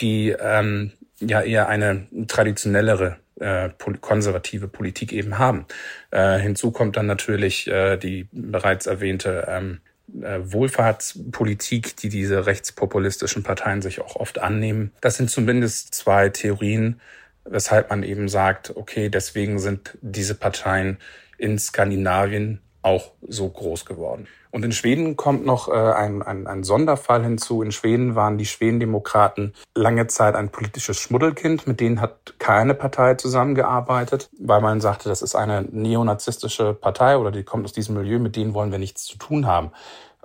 die 0.02 0.36
ähm, 0.40 0.92
ja 1.20 1.42
eher 1.42 1.68
eine 1.68 2.08
traditionellere 2.28 3.18
äh, 3.40 3.70
konservative 4.02 4.68
Politik 4.68 5.14
eben 5.14 5.38
haben. 5.38 5.66
Äh, 6.12 6.38
hinzu 6.40 6.72
kommt 6.72 6.98
dann 6.98 7.06
natürlich 7.06 7.68
äh, 7.68 7.98
die 7.98 8.28
bereits 8.32 8.88
erwähnte 8.88 9.46
ähm, 9.48 9.80
äh, 9.86 9.87
Wohlfahrtspolitik, 10.08 11.98
die 11.98 12.10
diese 12.10 12.46
rechtspopulistischen 12.46 13.44
Parteien 13.44 13.82
sich 13.82 14.00
auch 14.02 14.16
oft 14.16 14.40
annehmen. 14.40 14.92
Das 15.02 15.18
sind 15.18 15.30
zumindest 15.30 15.94
zwei 15.94 16.30
Theorien, 16.30 17.02
weshalb 17.46 17.90
man 17.90 18.04
eben 18.04 18.30
sagt, 18.30 18.76
okay, 18.76 19.10
deswegen 19.10 19.60
sind 19.60 19.98
diese 20.02 20.36
Parteien 20.36 20.98
in 21.38 21.60
Skandinavien 21.60 22.62
auch 22.82 23.12
so 23.28 23.50
groß 23.50 23.86
geworden. 23.86 24.28
Und 24.52 24.64
in 24.64 24.72
Schweden 24.72 25.18
kommt 25.18 25.46
noch 25.46 25.68
äh, 25.68 25.72
ein, 25.72 26.22
ein, 26.22 26.48
ein 26.48 26.64
Sonderfall 26.64 27.24
hinzu. 27.24 27.62
In 27.62 27.72
Schweden 27.72 28.16
waren 28.16 28.38
die 28.38 28.46
Schwedendemokraten 28.46 29.54
lange 29.76 30.08
Zeit 30.08 30.36
ein 30.36 30.50
politisches 30.50 30.98
Schmuddelkind. 30.98 31.68
Mit 31.68 31.80
denen 31.80 32.02
hat 32.02 32.36
keine 32.40 32.74
Partei 32.74 33.16
zusammengearbeitet, 33.16 34.30
weil 34.40 34.62
man 34.62 34.82
sagte, 34.82 35.10
das 35.10 35.22
ist 35.22 35.36
eine 35.36 35.64
neonazistische 35.64 36.74
Partei 36.74 37.18
oder 37.18 37.32
die 37.32 37.44
kommt 37.44 37.66
aus 37.66 37.74
diesem 37.74 37.96
Milieu, 37.96 38.20
mit 38.20 38.36
denen 38.36 38.54
wollen 38.54 38.72
wir 38.72 38.80
nichts 38.80 39.06
zu 39.06 39.18
tun 39.18 39.48
haben. 39.48 39.72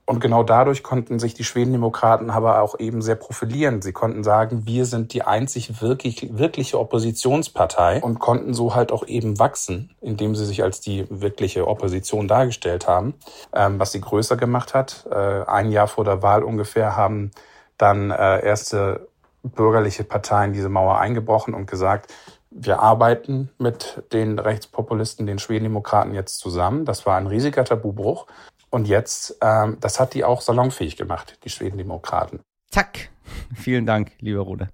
Und 0.05 0.21
genau 0.21 0.43
dadurch 0.43 0.83
konnten 0.83 1.21
sich 1.21 1.35
die 1.35 1.45
Schwedendemokraten 1.45 2.31
aber 2.31 2.61
auch 2.61 2.79
eben 2.81 3.03
sehr 3.03 3.15
profilieren. 3.15 3.83
Sie 3.83 3.93
konnten 3.93 4.25
sagen, 4.25 4.67
wir 4.67 4.85
sind 4.85 5.13
die 5.13 5.23
einzig 5.23 5.81
wirklich, 5.81 6.37
wirkliche 6.37 6.81
Oppositionspartei 6.81 8.03
und 8.03 8.19
konnten 8.19 8.53
so 8.53 8.75
halt 8.75 8.91
auch 8.91 9.07
eben 9.07 9.39
wachsen, 9.39 9.95
indem 10.01 10.35
sie 10.35 10.45
sich 10.45 10.65
als 10.65 10.81
die 10.81 11.07
wirkliche 11.09 11.69
Opposition 11.69 12.27
dargestellt 12.27 12.89
haben, 12.89 13.15
ähm, 13.55 13.79
was 13.79 13.93
sie 13.93 14.01
größer 14.01 14.37
gemacht 14.37 14.75
hat. 14.75 15.07
Äh, 15.09 15.45
ein 15.47 15.71
Jahr 15.71 15.87
vor 15.87 16.05
der 16.05 16.21
Wahl 16.21 16.43
ungefähr 16.43 16.97
haben 16.97 17.31
dann 17.79 18.11
äh, 18.11 18.45
erste 18.45 19.07
bürgerliche 19.45 20.05
Parteien 20.05 20.53
diese 20.53 20.69
Mauer 20.69 20.99
eingebrochen 20.99 21.55
und 21.55 21.67
gesagt, 21.67 22.13
wir 22.55 22.81
arbeiten 22.81 23.51
mit 23.59 24.03
den 24.13 24.39
Rechtspopulisten, 24.39 25.27
den 25.27 25.39
Schwedendemokraten 25.39 26.15
jetzt 26.15 26.39
zusammen. 26.39 26.85
Das 26.85 27.07
war 27.07 27.17
ein 27.17 27.27
riesiger 27.27 27.65
Tabubruch. 27.65 28.27
Und 28.73 28.89
jetzt, 28.89 29.37
ähm, 29.43 29.77
das 29.81 30.01
hat 30.01 30.15
die 30.15 30.25
auch 30.25 30.41
salonfähig 30.41 30.97
gemacht, 30.97 31.39
die 31.45 31.51
Schwedendemokraten. 31.51 32.41
Zack. 32.71 33.11
Vielen 33.55 33.85
Dank, 33.85 34.13
lieber 34.19 34.41
Rode. 34.41 34.69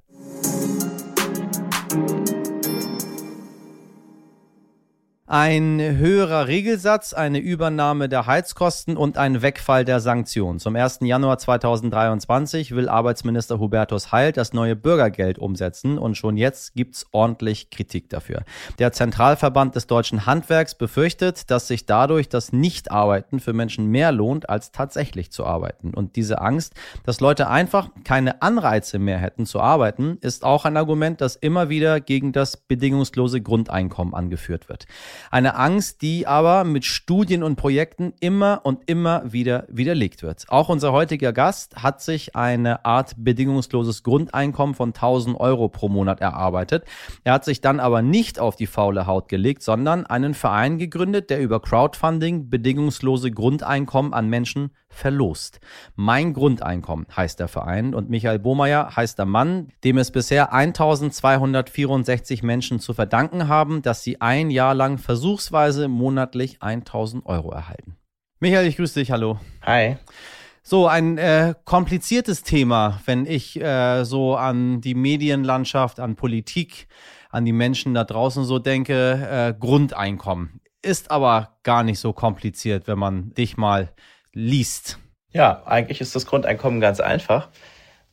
Ein 5.30 5.78
höherer 5.78 6.46
Regelsatz, 6.46 7.12
eine 7.12 7.38
Übernahme 7.38 8.08
der 8.08 8.24
Heizkosten 8.24 8.96
und 8.96 9.18
ein 9.18 9.42
Wegfall 9.42 9.84
der 9.84 10.00
Sanktionen. 10.00 10.58
Zum 10.58 10.74
1. 10.74 11.00
Januar 11.02 11.36
2023 11.36 12.74
will 12.74 12.88
Arbeitsminister 12.88 13.58
Hubertus 13.58 14.10
Heil 14.10 14.32
das 14.32 14.54
neue 14.54 14.74
Bürgergeld 14.74 15.38
umsetzen 15.38 15.98
und 15.98 16.16
schon 16.16 16.38
jetzt 16.38 16.72
gibt's 16.76 17.04
ordentlich 17.12 17.68
Kritik 17.68 18.08
dafür. 18.08 18.42
Der 18.78 18.92
Zentralverband 18.92 19.74
des 19.74 19.86
deutschen 19.86 20.24
Handwerks 20.24 20.74
befürchtet, 20.74 21.50
dass 21.50 21.68
sich 21.68 21.84
dadurch 21.84 22.30
das 22.30 22.54
Nichtarbeiten 22.54 23.38
für 23.38 23.52
Menschen 23.52 23.84
mehr 23.84 24.12
lohnt, 24.12 24.48
als 24.48 24.72
tatsächlich 24.72 25.30
zu 25.30 25.44
arbeiten. 25.44 25.92
Und 25.92 26.16
diese 26.16 26.40
Angst, 26.40 26.72
dass 27.04 27.20
Leute 27.20 27.50
einfach 27.50 27.90
keine 28.02 28.40
Anreize 28.40 28.98
mehr 28.98 29.18
hätten 29.18 29.44
zu 29.44 29.60
arbeiten, 29.60 30.16
ist 30.22 30.42
auch 30.42 30.64
ein 30.64 30.78
Argument, 30.78 31.20
das 31.20 31.36
immer 31.36 31.68
wieder 31.68 32.00
gegen 32.00 32.32
das 32.32 32.56
bedingungslose 32.56 33.42
Grundeinkommen 33.42 34.14
angeführt 34.14 34.70
wird. 34.70 34.86
Eine 35.30 35.56
Angst, 35.56 36.02
die 36.02 36.26
aber 36.26 36.64
mit 36.64 36.84
Studien 36.84 37.42
und 37.42 37.56
Projekten 37.56 38.12
immer 38.20 38.60
und 38.64 38.88
immer 38.88 39.22
wieder 39.32 39.64
widerlegt 39.68 40.22
wird. 40.22 40.44
Auch 40.48 40.68
unser 40.68 40.92
heutiger 40.92 41.32
Gast 41.32 41.82
hat 41.82 42.00
sich 42.02 42.36
eine 42.36 42.84
Art 42.84 43.14
bedingungsloses 43.16 44.02
Grundeinkommen 44.02 44.74
von 44.74 44.90
1000 44.90 45.38
Euro 45.38 45.68
pro 45.68 45.88
Monat 45.88 46.20
erarbeitet. 46.20 46.84
Er 47.24 47.34
hat 47.34 47.44
sich 47.44 47.60
dann 47.60 47.80
aber 47.80 48.02
nicht 48.02 48.38
auf 48.38 48.56
die 48.56 48.66
faule 48.66 49.06
Haut 49.06 49.28
gelegt, 49.28 49.62
sondern 49.62 50.06
einen 50.06 50.34
Verein 50.34 50.78
gegründet, 50.78 51.30
der 51.30 51.40
über 51.40 51.60
Crowdfunding 51.60 52.50
bedingungslose 52.50 53.30
Grundeinkommen 53.30 54.12
an 54.14 54.28
Menschen 54.28 54.70
verlost. 54.98 55.60
Mein 55.96 56.34
Grundeinkommen 56.34 57.06
heißt 57.16 57.40
der 57.40 57.48
Verein 57.48 57.94
und 57.94 58.10
Michael 58.10 58.38
Bohmeier 58.38 58.94
heißt 58.96 59.18
der 59.18 59.26
Mann, 59.26 59.68
dem 59.84 59.96
es 59.96 60.10
bisher 60.10 60.52
1264 60.52 62.42
Menschen 62.42 62.80
zu 62.80 62.92
verdanken 62.92 63.48
haben, 63.48 63.80
dass 63.82 64.02
sie 64.02 64.20
ein 64.20 64.50
Jahr 64.50 64.74
lang 64.74 64.98
versuchsweise 64.98 65.88
monatlich 65.88 66.62
1000 66.62 67.24
Euro 67.24 67.52
erhalten. 67.52 67.96
Michael, 68.40 68.66
ich 68.66 68.76
grüße 68.76 69.00
dich, 69.00 69.10
hallo. 69.10 69.40
Hi. 69.62 69.96
So, 70.62 70.86
ein 70.86 71.16
äh, 71.16 71.54
kompliziertes 71.64 72.42
Thema, 72.42 73.00
wenn 73.06 73.24
ich 73.24 73.58
äh, 73.58 74.04
so 74.04 74.36
an 74.36 74.82
die 74.82 74.94
Medienlandschaft, 74.94 75.98
an 75.98 76.14
Politik, 76.14 76.88
an 77.30 77.46
die 77.46 77.54
Menschen 77.54 77.94
da 77.94 78.04
draußen 78.04 78.44
so 78.44 78.58
denke, 78.58 78.94
äh, 78.94 79.54
Grundeinkommen. 79.58 80.60
Ist 80.82 81.10
aber 81.10 81.56
gar 81.62 81.82
nicht 81.82 81.98
so 81.98 82.12
kompliziert, 82.12 82.86
wenn 82.86 82.98
man 82.98 83.32
dich 83.32 83.56
mal 83.56 83.94
liest. 84.38 85.00
Ja, 85.32 85.64
eigentlich 85.66 86.00
ist 86.00 86.14
das 86.14 86.24
Grundeinkommen 86.24 86.80
ganz 86.80 87.00
einfach. 87.00 87.48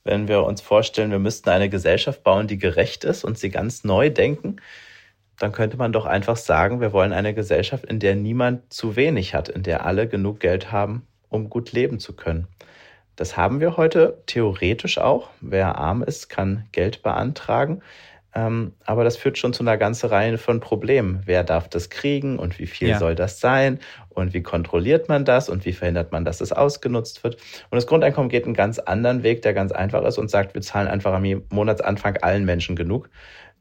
Wenn 0.03 0.27
wir 0.27 0.43
uns 0.43 0.59
vorstellen, 0.59 1.11
wir 1.11 1.19
müssten 1.19 1.49
eine 1.49 1.69
Gesellschaft 1.69 2.23
bauen, 2.23 2.47
die 2.47 2.57
gerecht 2.57 3.03
ist 3.03 3.23
und 3.23 3.37
sie 3.37 3.51
ganz 3.51 3.83
neu 3.83 4.09
denken, 4.09 4.55
dann 5.37 5.51
könnte 5.51 5.77
man 5.77 5.91
doch 5.91 6.07
einfach 6.07 6.35
sagen, 6.35 6.81
wir 6.81 6.93
wollen 6.93 7.13
eine 7.13 7.35
Gesellschaft, 7.35 7.85
in 7.85 7.99
der 7.99 8.15
niemand 8.15 8.73
zu 8.73 8.95
wenig 8.95 9.35
hat, 9.35 9.49
in 9.49 9.61
der 9.61 9.85
alle 9.85 10.07
genug 10.07 10.39
Geld 10.39 10.71
haben, 10.71 11.05
um 11.29 11.47
gut 11.49 11.73
leben 11.73 11.99
zu 11.99 12.15
können. 12.15 12.47
Das 13.15 13.37
haben 13.37 13.59
wir 13.59 13.77
heute 13.77 14.23
theoretisch 14.25 14.97
auch. 14.97 15.29
Wer 15.41 15.77
arm 15.77 16.01
ist, 16.01 16.29
kann 16.29 16.65
Geld 16.71 17.03
beantragen. 17.03 17.83
Ähm, 18.37 18.73
aber 18.85 19.05
das 19.05 19.15
führt 19.15 19.37
schon 19.37 19.53
zu 19.53 19.63
einer 19.63 19.77
ganzen 19.77 20.09
Reihe 20.09 20.37
von 20.37 20.59
Problemen. 20.59 21.21
Wer 21.25 21.45
darf 21.45 21.69
das 21.69 21.89
kriegen 21.89 22.37
und 22.37 22.59
wie 22.59 22.67
viel 22.67 22.89
ja. 22.89 22.99
soll 22.99 23.15
das 23.15 23.39
sein? 23.39 23.79
Und 24.09 24.33
wie 24.33 24.43
kontrolliert 24.43 25.07
man 25.07 25.23
das 25.23 25.47
und 25.47 25.65
wie 25.65 25.71
verhindert 25.71 26.11
man, 26.11 26.25
dass 26.25 26.41
es 26.41 26.51
ausgenutzt 26.51 27.23
wird? 27.23 27.35
Und 27.69 27.75
das 27.75 27.87
Grundeinkommen 27.87 28.29
geht 28.29 28.43
einen 28.43 28.53
ganz 28.53 28.77
anderen 28.79 29.23
Weg, 29.23 29.41
der 29.41 29.53
ganz 29.53 29.71
einfach 29.71 30.03
ist 30.03 30.17
und 30.17 30.29
sagt, 30.29 30.53
wir 30.53 30.61
zahlen 30.61 30.89
einfach 30.89 31.13
am 31.13 31.43
Monatsanfang 31.49 32.17
allen 32.17 32.43
Menschen 32.43 32.75
genug. 32.75 33.09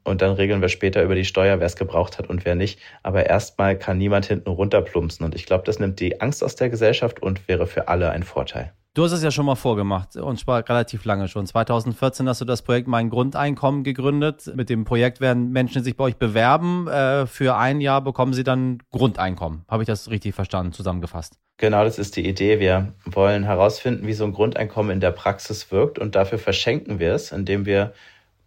Und 0.05 0.21
dann 0.21 0.33
regeln 0.33 0.61
wir 0.61 0.69
später 0.69 1.03
über 1.03 1.15
die 1.15 1.25
Steuer, 1.25 1.59
wer 1.59 1.65
es 1.65 1.75
gebraucht 1.75 2.17
hat 2.17 2.29
und 2.29 2.45
wer 2.45 2.55
nicht. 2.55 2.79
Aber 3.03 3.25
erstmal 3.25 3.77
kann 3.77 3.97
niemand 3.97 4.27
hinten 4.27 4.49
runterplumpsen. 4.49 5.25
Und 5.25 5.35
ich 5.35 5.45
glaube, 5.45 5.63
das 5.65 5.79
nimmt 5.79 5.99
die 5.99 6.21
Angst 6.21 6.43
aus 6.43 6.55
der 6.55 6.69
Gesellschaft 6.69 7.21
und 7.21 7.47
wäre 7.47 7.67
für 7.67 7.87
alle 7.87 8.11
ein 8.11 8.23
Vorteil. 8.23 8.71
Du 8.95 9.03
hast 9.03 9.11
es 9.11 9.21
ja 9.21 9.29
schon 9.29 9.45
mal 9.45 9.55
vorgemacht 9.55 10.15
und 10.15 10.39
zwar 10.39 10.69
relativ 10.69 11.03
lange 11.03 11.27
schon. 11.27 11.45
2014 11.45 12.29
hast 12.29 12.39
du 12.39 12.45
das 12.45 12.61
Projekt 12.61 12.87
Mein 12.87 13.09
Grundeinkommen 13.09 13.83
gegründet. 13.83 14.49
Mit 14.55 14.69
dem 14.69 14.85
Projekt 14.85 15.19
werden 15.19 15.51
Menschen 15.51 15.83
sich 15.83 15.97
bei 15.97 16.05
euch 16.05 16.15
bewerben. 16.15 16.87
Äh, 16.87 17.25
für 17.25 17.57
ein 17.57 17.81
Jahr 17.81 17.99
bekommen 17.99 18.31
sie 18.31 18.45
dann 18.45 18.77
Grundeinkommen. 18.91 19.65
Habe 19.67 19.83
ich 19.83 19.87
das 19.87 20.09
richtig 20.09 20.33
verstanden, 20.33 20.71
zusammengefasst? 20.71 21.37
Genau, 21.57 21.83
das 21.83 21.99
ist 21.99 22.15
die 22.15 22.25
Idee. 22.25 22.61
Wir 22.61 22.93
wollen 23.03 23.43
herausfinden, 23.43 24.07
wie 24.07 24.13
so 24.13 24.23
ein 24.23 24.31
Grundeinkommen 24.31 24.91
in 24.91 25.01
der 25.01 25.11
Praxis 25.11 25.73
wirkt 25.73 25.99
und 25.99 26.15
dafür 26.15 26.37
verschenken 26.37 26.97
wir 26.97 27.13
es, 27.15 27.33
indem 27.33 27.65
wir 27.65 27.91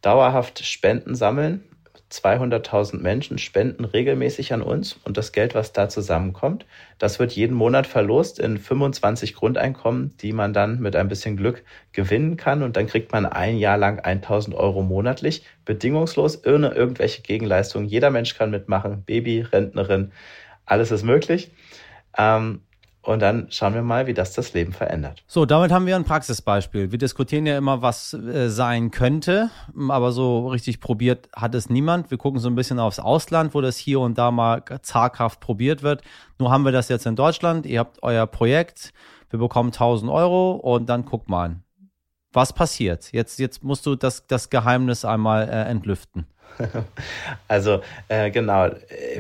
dauerhaft 0.03 0.65
Spenden 0.65 1.15
sammeln. 1.15 1.65
200.000 2.11 3.01
Menschen 3.03 3.37
spenden 3.37 3.85
regelmäßig 3.85 4.55
an 4.55 4.63
uns 4.63 4.99
und 5.05 5.19
das 5.19 5.33
Geld, 5.33 5.55
was 5.55 5.75
da 5.75 5.91
zusammenkommt, 5.91 6.65
das 6.99 7.19
wird 7.19 7.33
jeden 7.33 7.55
Monat 7.55 7.87
verlost 7.87 8.39
in 8.39 8.57
25 8.57 9.35
Grundeinkommen, 9.35 10.17
die 10.23 10.33
man 10.33 10.55
dann 10.55 10.81
mit 10.81 10.97
ein 10.97 11.09
bisschen 11.09 11.37
Glück 11.37 11.65
gewinnen 11.93 12.39
kann 12.39 12.63
und 12.63 12.77
dann 12.77 12.87
kriegt 12.87 13.13
man 13.13 13.27
ein 13.27 13.59
Jahr 13.59 13.77
lang 13.77 14.01
1000 14.01 14.57
Euro 14.57 14.83
monatlich, 14.83 15.45
bedingungslos, 15.67 16.47
ohne 16.47 16.71
irgendwelche 16.71 17.21
Gegenleistungen. 17.21 17.87
Jeder 17.87 18.11
Mensch 18.11 18.39
kann 18.39 18.51
mitmachen, 18.51 19.03
Baby, 19.05 19.43
Rentnerin, 19.43 20.13
alles 20.65 20.91
ist 20.91 21.03
möglich. 21.03 21.51
Ähm, 22.17 22.63
und 23.09 23.21
dann 23.21 23.47
schauen 23.49 23.73
wir 23.73 23.81
mal, 23.81 24.07
wie 24.07 24.13
das 24.13 24.35
das 24.35 24.53
Leben 24.53 24.75
verändert. 24.75 25.25
So, 25.27 25.47
damit 25.47 25.73
haben 25.73 25.87
wir 25.87 25.97
ein 25.97 26.05
Praxisbeispiel. 26.05 26.93
Wir 26.93 26.99
diskutieren 26.99 27.47
ja 27.47 27.57
immer, 27.57 27.81
was 27.81 28.13
äh, 28.13 28.51
sein 28.51 28.91
könnte, 28.91 29.49
aber 29.89 30.13
so 30.13 30.49
richtig 30.49 30.79
probiert 30.79 31.31
hat 31.35 31.55
es 31.55 31.71
niemand. 31.71 32.11
Wir 32.11 32.19
gucken 32.19 32.39
so 32.39 32.51
ein 32.51 32.55
bisschen 32.55 32.79
aufs 32.79 32.99
Ausland, 32.99 33.55
wo 33.55 33.63
das 33.63 33.79
hier 33.79 34.01
und 34.01 34.19
da 34.19 34.31
mal 34.31 34.63
zaghaft 34.83 35.41
probiert 35.41 35.83
wird. 35.83 36.03
Nur 36.39 36.51
haben 36.51 36.67
wir 36.67 36.73
das 36.73 36.91
jetzt 36.91 37.07
in 37.07 37.17
Deutschland. 37.17 37.65
Ihr 37.65 37.79
habt 37.81 38.03
euer 38.03 38.27
Projekt, 38.27 38.93
wir 39.31 39.39
bekommen 39.39 39.71
1000 39.71 40.13
Euro 40.13 40.53
und 40.57 40.87
dann 40.91 41.07
guckt 41.07 41.31
mal, 41.31 41.57
was 42.35 42.53
passiert. 42.53 43.11
Jetzt, 43.13 43.39
jetzt 43.39 43.65
musst 43.65 43.87
du 43.87 43.97
das, 43.97 44.27
das 44.27 44.51
Geheimnis 44.51 45.07
einmal 45.07 45.49
äh, 45.49 45.63
entlüften. 45.63 46.27
Also 47.49 47.81
äh, 48.09 48.31
genau, 48.31 48.71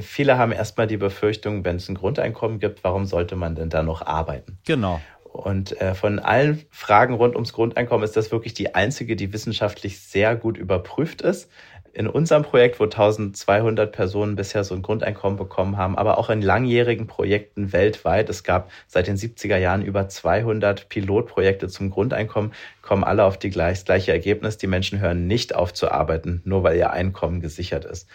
viele 0.03 0.39
haben 0.39 0.53
erstmal 0.53 0.87
die 0.87 0.97
Befürchtung, 0.97 1.65
wenn 1.65 1.77
es 1.77 1.89
ein 1.89 1.95
Grundeinkommen 1.95 2.59
gibt, 2.59 2.85
warum 2.85 3.07
sollte 3.07 3.37
man 3.37 3.55
denn 3.55 3.71
da 3.71 3.83
noch 3.83 4.03
arbeiten? 4.03 4.59
Genau. 4.67 5.01
Und 5.25 5.81
äh, 5.81 5.95
von 5.95 6.19
allen 6.19 6.65
Fragen 6.71 7.15
rund 7.15 7.35
ums 7.35 7.53
Grundeinkommen 7.53 8.05
ist 8.05 8.17
das 8.17 8.33
wirklich 8.33 8.55
die 8.55 8.75
einzige, 8.75 9.15
die 9.15 9.33
wissenschaftlich 9.33 10.01
sehr 10.01 10.35
gut 10.35 10.57
überprüft 10.57 11.23
ist 11.23 11.51
in 11.92 12.07
unserem 12.07 12.42
Projekt, 12.42 12.80
wo 12.80 12.85
1200 12.85 13.90
Personen 13.92 14.37
bisher 14.37 14.64
so 14.64 14.75
ein 14.75 14.83
Grundeinkommen 14.83 15.38
bekommen 15.38 15.76
haben, 15.76 15.97
aber 15.97 16.18
auch 16.18 16.30
in 16.30 16.42
langjährigen 16.42 17.07
Projekten 17.07 17.73
weltweit. 17.73 18.28
Es 18.28 18.45
gab 18.45 18.71
seit 18.87 19.07
den 19.07 19.16
70er 19.16 19.57
Jahren 19.57 19.83
über 19.83 20.09
200 20.09 20.88
Pilotprojekte 20.88 21.68
zum 21.68 21.90
Grundeinkommen, 21.90 22.52
kommen 22.83 23.04
alle 23.04 23.25
auf 23.25 23.38
die 23.38 23.50
gleich, 23.50 23.85
gleiche 23.85 24.12
Ergebnis. 24.12 24.59
Die 24.59 24.66
Menschen 24.66 25.00
hören 25.00 25.26
nicht 25.26 25.54
auf 25.54 25.73
zu 25.75 25.90
arbeiten, 25.90 26.42
nur 26.45 26.62
weil 26.62 26.76
ihr 26.76 26.90
Einkommen 26.90 27.40
gesichert 27.40 27.85
ist. 27.85 28.09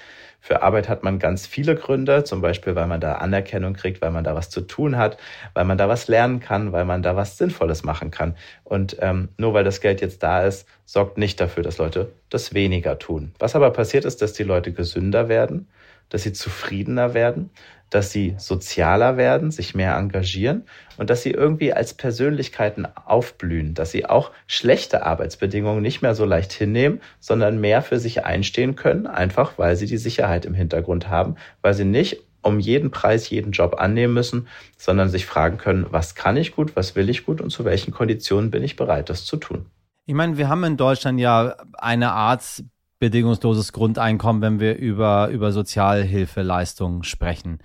Für 0.45 0.61
Arbeit 0.61 0.89
hat 0.89 1.03
man 1.03 1.19
ganz 1.19 1.47
viele 1.47 1.73
Gründe, 1.73 2.25
zum 2.25 2.41
Beispiel, 2.41 2.75
weil 2.75 2.85
man 2.85 2.99
da 2.99 3.13
Anerkennung 3.13 3.75
kriegt, 3.75 4.01
weil 4.01 4.11
man 4.11 4.25
da 4.25 4.35
was 4.35 4.49
zu 4.49 4.59
tun 4.59 4.97
hat, 4.97 5.15
weil 5.53 5.63
man 5.63 5.77
da 5.77 5.87
was 5.87 6.09
lernen 6.09 6.41
kann, 6.41 6.73
weil 6.73 6.83
man 6.83 7.01
da 7.01 7.15
was 7.15 7.37
Sinnvolles 7.37 7.85
machen 7.85 8.11
kann. 8.11 8.35
Und 8.65 8.97
ähm, 8.99 9.29
nur 9.37 9.53
weil 9.53 9.63
das 9.63 9.79
Geld 9.79 10.01
jetzt 10.01 10.21
da 10.21 10.43
ist, 10.43 10.67
sorgt 10.83 11.17
nicht 11.17 11.39
dafür, 11.39 11.63
dass 11.63 11.77
Leute 11.77 12.11
das 12.29 12.53
weniger 12.53 12.99
tun. 12.99 13.33
Was 13.39 13.55
aber 13.55 13.71
passiert 13.71 14.03
ist, 14.03 14.21
dass 14.21 14.33
die 14.33 14.43
Leute 14.43 14.73
gesünder 14.73 15.29
werden, 15.29 15.69
dass 16.09 16.23
sie 16.23 16.33
zufriedener 16.33 17.13
werden, 17.13 17.49
dass 17.93 18.11
sie 18.11 18.35
sozialer 18.37 19.17
werden, 19.17 19.51
sich 19.51 19.75
mehr 19.75 19.95
engagieren 19.95 20.63
und 20.97 21.09
dass 21.09 21.21
sie 21.21 21.31
irgendwie 21.31 21.73
als 21.73 21.93
Persönlichkeiten 21.93 22.87
aufblühen, 23.05 23.73
dass 23.73 23.91
sie 23.91 24.05
auch 24.05 24.31
schlechte 24.47 25.05
Arbeitsbedingungen 25.05 25.81
nicht 25.81 26.01
mehr 26.01 26.15
so 26.15 26.25
leicht 26.25 26.53
hinnehmen, 26.53 27.01
sondern 27.19 27.61
mehr 27.61 27.81
für 27.81 27.99
sich 27.99 28.25
einstehen 28.25 28.75
können, 28.75 29.05
einfach 29.05 29.57
weil 29.57 29.75
sie 29.75 29.85
die 29.85 29.97
Sicherheit 29.97 30.45
im 30.45 30.53
Hintergrund 30.53 31.09
haben, 31.09 31.35
weil 31.61 31.73
sie 31.73 31.85
nicht 31.85 32.21
um 32.41 32.59
jeden 32.59 32.91
Preis 32.91 33.29
jeden 33.29 33.51
Job 33.51 33.75
annehmen 33.77 34.13
müssen, 34.13 34.47
sondern 34.77 35.09
sich 35.09 35.25
fragen 35.25 35.57
können, 35.57 35.85
was 35.89 36.15
kann 36.15 36.35
ich 36.35 36.55
gut, 36.55 36.75
was 36.75 36.95
will 36.95 37.09
ich 37.09 37.25
gut 37.25 37.41
und 37.41 37.51
zu 37.51 37.63
welchen 37.63 37.91
Konditionen 37.91 38.51
bin 38.51 38.63
ich 38.63 38.75
bereit, 38.75 39.09
das 39.09 39.25
zu 39.25 39.37
tun. 39.37 39.67
Ich 40.05 40.13
meine, 40.13 40.37
wir 40.37 40.49
haben 40.49 40.63
in 40.65 40.75
Deutschland 40.75 41.19
ja 41.19 41.55
eine 41.77 42.11
Art 42.11 42.63
bedingungsloses 43.03 43.73
Grundeinkommen, 43.73 44.41
wenn 44.41 44.59
wir 44.61 44.77
über, 44.77 45.27
über 45.27 45.51
Sozialhilfeleistungen 45.51 47.03
sprechen. 47.03 47.59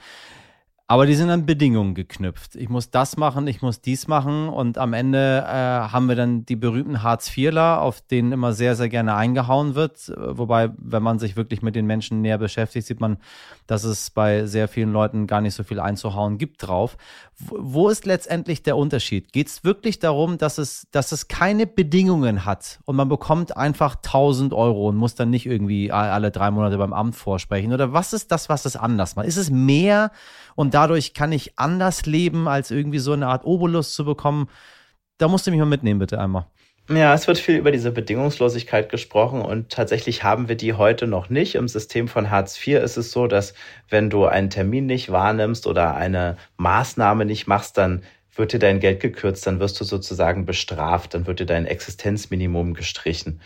Aber 0.90 1.04
die 1.04 1.14
sind 1.14 1.28
an 1.28 1.44
Bedingungen 1.44 1.94
geknüpft. 1.94 2.56
Ich 2.56 2.70
muss 2.70 2.90
das 2.90 3.18
machen, 3.18 3.46
ich 3.46 3.60
muss 3.60 3.82
dies 3.82 4.08
machen 4.08 4.48
und 4.48 4.78
am 4.78 4.94
Ende 4.94 5.44
äh, 5.46 5.52
haben 5.52 6.08
wir 6.08 6.16
dann 6.16 6.46
die 6.46 6.56
berühmten 6.56 7.02
Hartz-IVler, 7.02 7.82
auf 7.82 8.00
denen 8.00 8.32
immer 8.32 8.54
sehr, 8.54 8.74
sehr 8.74 8.88
gerne 8.88 9.14
eingehauen 9.14 9.74
wird. 9.74 10.10
Wobei, 10.16 10.70
wenn 10.78 11.02
man 11.02 11.18
sich 11.18 11.36
wirklich 11.36 11.60
mit 11.60 11.74
den 11.74 11.84
Menschen 11.84 12.22
näher 12.22 12.38
beschäftigt, 12.38 12.86
sieht 12.86 13.00
man, 13.00 13.18
dass 13.66 13.84
es 13.84 14.08
bei 14.08 14.46
sehr 14.46 14.66
vielen 14.66 14.90
Leuten 14.90 15.26
gar 15.26 15.42
nicht 15.42 15.52
so 15.52 15.62
viel 15.62 15.78
einzuhauen 15.78 16.38
gibt 16.38 16.66
drauf. 16.66 16.96
Wo 17.38 17.90
ist 17.90 18.06
letztendlich 18.06 18.62
der 18.62 18.78
Unterschied? 18.78 19.30
Geht 19.34 19.48
es 19.48 19.64
wirklich 19.64 19.98
darum, 19.98 20.38
dass 20.38 20.56
es, 20.56 20.88
dass 20.90 21.12
es 21.12 21.28
keine 21.28 21.66
Bedingungen 21.66 22.46
hat 22.46 22.80
und 22.86 22.96
man 22.96 23.10
bekommt 23.10 23.54
einfach 23.58 23.96
1000 23.96 24.54
Euro 24.54 24.88
und 24.88 24.96
muss 24.96 25.14
dann 25.14 25.28
nicht 25.28 25.44
irgendwie 25.44 25.92
alle 25.92 26.30
drei 26.30 26.50
Monate 26.50 26.78
beim 26.78 26.94
Amt 26.94 27.14
vorsprechen? 27.14 27.74
Oder 27.74 27.92
was 27.92 28.14
ist 28.14 28.32
das, 28.32 28.48
was 28.48 28.64
es 28.64 28.74
anders 28.74 29.16
macht? 29.16 29.26
Ist 29.26 29.36
es 29.36 29.50
mehr 29.50 30.12
und 30.58 30.74
dadurch 30.74 31.14
kann 31.14 31.30
ich 31.30 31.56
anders 31.56 32.04
leben, 32.04 32.48
als 32.48 32.72
irgendwie 32.72 32.98
so 32.98 33.12
eine 33.12 33.28
Art 33.28 33.44
Obolus 33.44 33.94
zu 33.94 34.04
bekommen? 34.04 34.48
Da 35.16 35.28
musst 35.28 35.46
du 35.46 35.52
mich 35.52 35.60
mal 35.60 35.66
mitnehmen, 35.66 36.00
bitte 36.00 36.18
einmal. 36.18 36.46
Ja, 36.90 37.14
es 37.14 37.28
wird 37.28 37.38
viel 37.38 37.58
über 37.58 37.70
diese 37.70 37.92
Bedingungslosigkeit 37.92 38.88
gesprochen 38.88 39.40
und 39.40 39.68
tatsächlich 39.68 40.24
haben 40.24 40.48
wir 40.48 40.56
die 40.56 40.72
heute 40.72 41.06
noch 41.06 41.30
nicht. 41.30 41.54
Im 41.54 41.68
System 41.68 42.08
von 42.08 42.30
Hartz 42.30 42.58
IV 42.58 42.82
ist 42.82 42.96
es 42.96 43.12
so, 43.12 43.28
dass 43.28 43.54
wenn 43.88 44.10
du 44.10 44.24
einen 44.24 44.50
Termin 44.50 44.86
nicht 44.86 45.12
wahrnimmst 45.12 45.68
oder 45.68 45.94
eine 45.94 46.36
Maßnahme 46.56 47.24
nicht 47.24 47.46
machst, 47.46 47.78
dann 47.78 48.02
wird 48.34 48.52
dir 48.52 48.58
dein 48.58 48.80
Geld 48.80 48.98
gekürzt, 48.98 49.46
dann 49.46 49.60
wirst 49.60 49.78
du 49.78 49.84
sozusagen 49.84 50.44
bestraft, 50.44 51.14
dann 51.14 51.28
wird 51.28 51.38
dir 51.38 51.46
dein 51.46 51.66
Existenzminimum 51.66 52.74
gestrichen. 52.74 53.40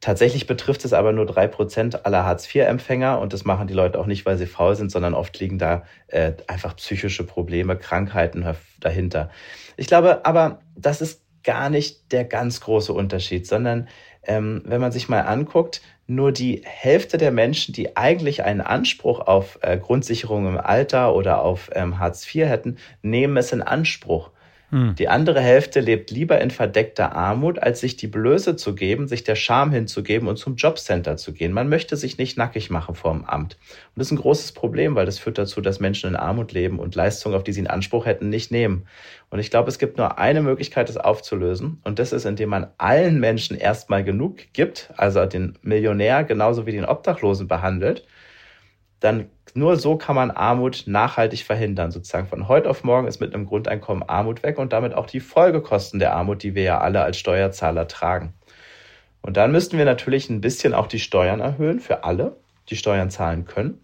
Tatsächlich 0.00 0.46
betrifft 0.46 0.84
es 0.84 0.92
aber 0.92 1.12
nur 1.12 1.26
drei 1.26 1.48
Prozent 1.48 2.06
aller 2.06 2.24
Hartz-IV-Empfänger 2.24 3.18
und 3.18 3.32
das 3.32 3.44
machen 3.44 3.66
die 3.66 3.74
Leute 3.74 3.98
auch 3.98 4.06
nicht, 4.06 4.26
weil 4.26 4.38
sie 4.38 4.46
faul 4.46 4.76
sind, 4.76 4.92
sondern 4.92 5.14
oft 5.14 5.38
liegen 5.40 5.58
da 5.58 5.82
äh, 6.06 6.32
einfach 6.46 6.76
psychische 6.76 7.24
Probleme, 7.24 7.76
Krankheiten 7.76 8.46
dahinter. 8.78 9.30
Ich 9.76 9.88
glaube 9.88 10.24
aber, 10.24 10.60
das 10.76 11.00
ist 11.00 11.22
gar 11.42 11.68
nicht 11.68 12.12
der 12.12 12.24
ganz 12.24 12.60
große 12.60 12.92
Unterschied, 12.92 13.46
sondern 13.46 13.88
ähm, 14.22 14.62
wenn 14.66 14.80
man 14.80 14.92
sich 14.92 15.08
mal 15.08 15.22
anguckt, 15.22 15.80
nur 16.06 16.32
die 16.32 16.62
Hälfte 16.64 17.18
der 17.18 17.32
Menschen, 17.32 17.74
die 17.74 17.96
eigentlich 17.96 18.44
einen 18.44 18.60
Anspruch 18.60 19.20
auf 19.20 19.58
äh, 19.62 19.78
Grundsicherung 19.78 20.46
im 20.46 20.58
Alter 20.58 21.14
oder 21.14 21.42
auf 21.42 21.70
ähm, 21.74 21.98
Hartz 21.98 22.26
IV 22.26 22.46
hätten, 22.46 22.78
nehmen 23.02 23.36
es 23.36 23.52
in 23.52 23.62
Anspruch. 23.62 24.30
Hm. 24.70 24.94
Die 24.96 25.08
andere 25.08 25.40
Hälfte 25.40 25.80
lebt 25.80 26.10
lieber 26.10 26.40
in 26.42 26.50
verdeckter 26.50 27.16
Armut, 27.16 27.58
als 27.58 27.80
sich 27.80 27.96
die 27.96 28.06
Blöße 28.06 28.54
zu 28.56 28.74
geben, 28.74 29.08
sich 29.08 29.24
der 29.24 29.34
Scham 29.34 29.70
hinzugeben 29.72 30.28
und 30.28 30.36
zum 30.36 30.56
Jobcenter 30.56 31.16
zu 31.16 31.32
gehen. 31.32 31.52
Man 31.52 31.70
möchte 31.70 31.96
sich 31.96 32.18
nicht 32.18 32.36
nackig 32.36 32.68
machen 32.68 32.94
vor 32.94 33.12
dem 33.12 33.24
Amt. 33.24 33.54
Und 33.54 33.96
das 33.96 34.08
ist 34.08 34.12
ein 34.12 34.18
großes 34.18 34.52
Problem, 34.52 34.94
weil 34.94 35.06
das 35.06 35.18
führt 35.18 35.38
dazu, 35.38 35.62
dass 35.62 35.80
Menschen 35.80 36.10
in 36.10 36.16
Armut 36.16 36.52
leben 36.52 36.78
und 36.78 36.94
Leistungen, 36.94 37.34
auf 37.34 37.44
die 37.44 37.52
sie 37.52 37.60
einen 37.60 37.68
Anspruch 37.68 38.04
hätten, 38.04 38.28
nicht 38.28 38.50
nehmen. 38.50 38.86
Und 39.30 39.38
ich 39.38 39.50
glaube, 39.50 39.70
es 39.70 39.78
gibt 39.78 39.96
nur 39.96 40.18
eine 40.18 40.42
Möglichkeit, 40.42 40.90
das 40.90 40.98
aufzulösen. 40.98 41.80
Und 41.84 41.98
das 41.98 42.12
ist, 42.12 42.26
indem 42.26 42.50
man 42.50 42.66
allen 42.76 43.20
Menschen 43.20 43.56
erstmal 43.56 44.04
genug 44.04 44.52
gibt, 44.52 44.90
also 44.98 45.24
den 45.24 45.58
Millionär 45.62 46.24
genauso 46.24 46.66
wie 46.66 46.72
den 46.72 46.84
Obdachlosen 46.84 47.48
behandelt 47.48 48.04
dann 49.00 49.30
nur 49.54 49.76
so 49.76 49.96
kann 49.96 50.16
man 50.16 50.30
Armut 50.30 50.84
nachhaltig 50.86 51.44
verhindern. 51.44 51.90
Sozusagen 51.90 52.26
von 52.26 52.48
heute 52.48 52.68
auf 52.68 52.84
morgen 52.84 53.06
ist 53.06 53.20
mit 53.20 53.34
einem 53.34 53.46
Grundeinkommen 53.46 54.08
Armut 54.08 54.42
weg 54.42 54.58
und 54.58 54.72
damit 54.72 54.94
auch 54.94 55.06
die 55.06 55.20
Folgekosten 55.20 55.98
der 55.98 56.14
Armut, 56.14 56.42
die 56.42 56.54
wir 56.54 56.62
ja 56.62 56.78
alle 56.80 57.02
als 57.02 57.18
Steuerzahler 57.18 57.88
tragen. 57.88 58.34
Und 59.22 59.36
dann 59.36 59.52
müssten 59.52 59.78
wir 59.78 59.84
natürlich 59.84 60.30
ein 60.30 60.40
bisschen 60.40 60.74
auch 60.74 60.86
die 60.86 61.00
Steuern 61.00 61.40
erhöhen 61.40 61.80
für 61.80 62.04
alle, 62.04 62.36
die 62.68 62.76
Steuern 62.76 63.10
zahlen 63.10 63.44
können. 63.46 63.80